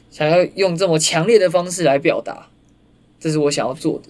[0.09, 2.47] 想要用这么强烈的方式来表达，
[3.19, 4.09] 这是我想要做的。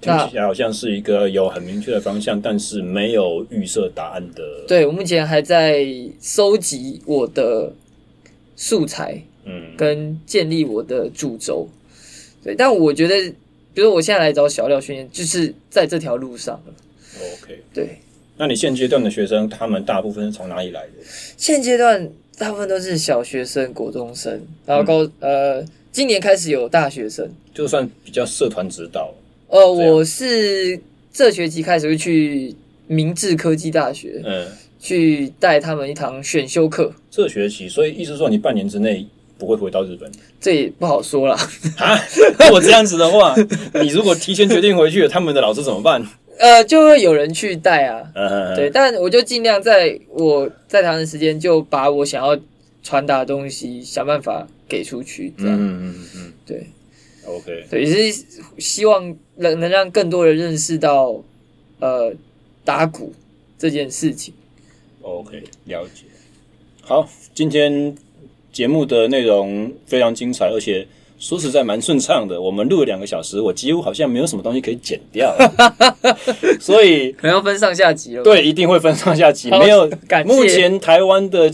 [0.00, 4.42] 听起来好像是一个有很明确的方向，但是没有预设答案的。
[4.68, 5.84] 对，我目前还在
[6.20, 7.72] 收集我的
[8.54, 11.66] 素材，嗯，跟建立我的主轴。
[12.44, 13.14] 对，但我觉得，
[13.72, 16.74] 比如我现在来找小廖训练，就是在这条路上了。
[17.42, 17.98] OK，对。
[18.36, 20.92] 那你现阶段的学生，他们大部分是从哪里来的？
[21.38, 29.12] 现阶段大部分都是小学生、国中生，然后高、嗯、呃，今年开始有大学生，就算比较社团指导。
[29.48, 30.78] 呃，我是
[31.12, 32.54] 这学期开始会去
[32.88, 34.48] 明治科技大学，嗯，
[34.80, 36.92] 去带他们一堂选修课。
[37.10, 39.06] 这学期，所以意思说你半年之内
[39.38, 40.10] 不会回到日本？
[40.40, 41.36] 这也不好说啦。
[41.78, 41.96] 啊，
[42.40, 43.34] 如果这样子的话，
[43.74, 46.04] 你如果提前决定回去，他们的老师怎么办？
[46.38, 48.10] 呃，就会有人去带啊。
[48.54, 52.38] 对，但我就尽量在我在台湾的时间，就把我想要
[52.82, 55.32] 传达的东西想办法给出去。
[55.38, 56.66] 这样，嗯嗯嗯，对。
[57.26, 58.24] OK，对，也是
[58.58, 61.22] 希望能能让更多人认识到，
[61.80, 62.12] 呃，
[62.66, 63.14] 打鼓
[63.58, 64.34] 这件事情。
[65.00, 66.04] OK，了解。
[66.82, 67.96] 好，今天
[68.52, 70.86] 节目的内容非常精彩，而且
[71.24, 72.38] 说实在蛮顺畅的。
[72.38, 75.34] 我们录了两个小时，我几乎好像没有什么东西可以剪掉，
[76.60, 78.22] 所以可能要分上下集了。
[78.22, 79.48] 对，一定会分上下集。
[79.50, 79.88] 没有，
[80.26, 81.50] 目前台湾的。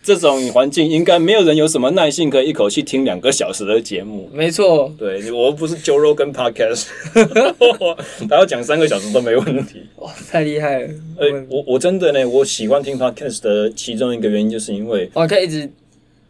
[0.00, 4.26] 这种环境应该没有人有什么耐性可以一口气听两个小时的节目。
[4.32, 6.86] 没错，对，我不是 Joe Rogan Podcast，
[8.30, 9.82] 他要讲三个小时都没问题。
[9.96, 10.88] 哇，太厉害了！
[11.18, 15.70] 呃，我我真的呢，我喜欢听 Podcast 的其中一个原因就是因为我可以一直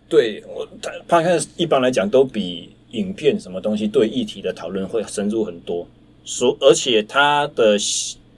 [0.08, 0.66] 对我
[1.08, 5.86] Podcast 一般来讲都比影片什么东西对议题的讨论会深入很多，
[6.24, 7.76] 所而且它的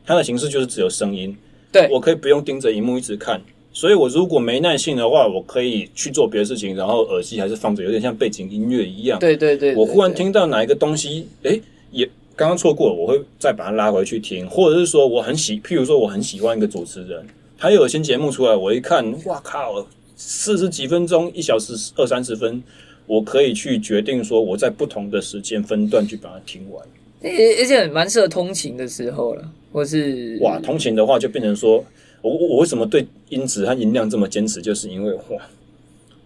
[0.05, 1.37] 它的形式就是只有声音，
[1.71, 3.41] 对，我可以不用盯着荧幕一直看。
[3.73, 9.17] 所以，我如果没耐性的话，我可以去做别的事情，然后耳机还是放着，有点像背景音乐一样。
[9.21, 11.63] 对对对，对，我忽然听到哪一个东西，诶，
[11.93, 12.05] 也
[12.35, 17.25] 刚刚错过了，我会再把它拉回去听，或者是说我很喜，譬如说我很喜欢一个主持人，
[17.57, 19.87] 他有新节目出来，我一看，哇靠，
[20.23, 22.63] 四十几分钟，一小时二三十分，
[23.07, 26.87] 我可以去决定说我在不同的时间分段去把它听完。
[27.23, 31.83] 而而且蛮适合通勤的时候了，或是哇，通勤的话就变成说。
[32.23, 34.61] 我我为什么对音质和音量这么坚持？
[34.61, 35.49] 就是因为哇，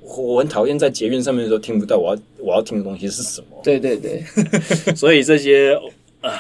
[0.02, 3.46] 我很讨厌在捷运上面的时候听不到我要我要听的东西是什么。
[3.62, 4.20] 对对对，
[4.96, 5.78] 所以这些
[6.20, 6.32] 啊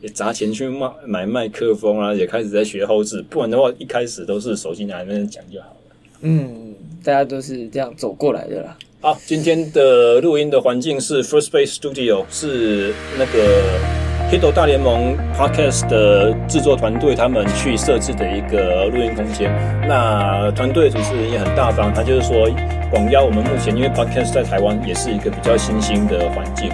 [0.00, 3.20] 也砸钱去买买麦克风啊，也开始在学后置。
[3.28, 5.76] 不然的话，一开始都是手机拿在那边讲就好了。
[6.20, 8.76] 嗯，大家都是这样走过来的啦。
[9.00, 13.98] 好，今天的录音的环境是 First Base Studio，是那个。
[14.30, 19.50] Hit 大联盟 Podcast 的制作团队，他们去设置的一个录音空间。
[19.88, 22.46] 那团队主持人也很大方，他就是说
[22.90, 26.68] 广邀我们目前因为 Podcast 在台湾也是一个比较新兴的环境，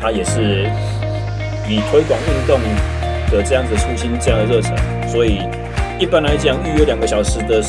[0.00, 0.70] 他也是
[1.68, 2.60] 以推广运动
[3.32, 4.76] 的这样子初心这样的热忱，
[5.08, 5.40] 所以
[5.98, 7.60] 一般来讲预约两个小时的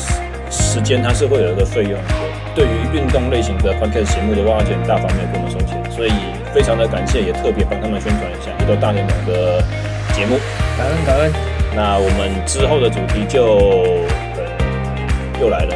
[0.52, 2.14] 时间，它是会有一个费用的。
[2.54, 6.12] 对于运动类型的番客节目的话，就很大方面跟我们收钱，所以。
[6.52, 9.64] 非常的感谢，也特别帮他们宣传一下，一个大联盟的
[10.12, 10.38] 节目。
[10.76, 11.32] 感恩感恩。
[11.74, 13.56] 那我们之后的主题就
[14.36, 14.44] 呃
[15.40, 15.74] 又来了，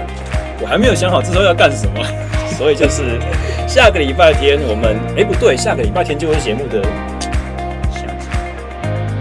[0.60, 2.04] 我还没有想好之后要干什么，
[2.58, 3.18] 所以就是
[3.66, 6.82] 下个礼拜天我们哎、不对，下个礼拜天就是节目的
[7.90, 8.28] 下集。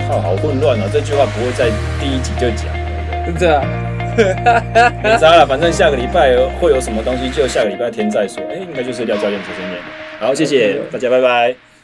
[0.09, 1.69] 好混乱啊，这句话不会在
[2.01, 2.67] 第一集就讲。
[3.25, 3.63] 是这样。
[4.15, 8.41] 没啥了，反正下个礼拜会有什么东西，就下个礼拜天再说。
[8.49, 9.79] 哎、欸，应该就是廖教练出现面。
[10.19, 11.74] 好，谢谢大家，拜拜。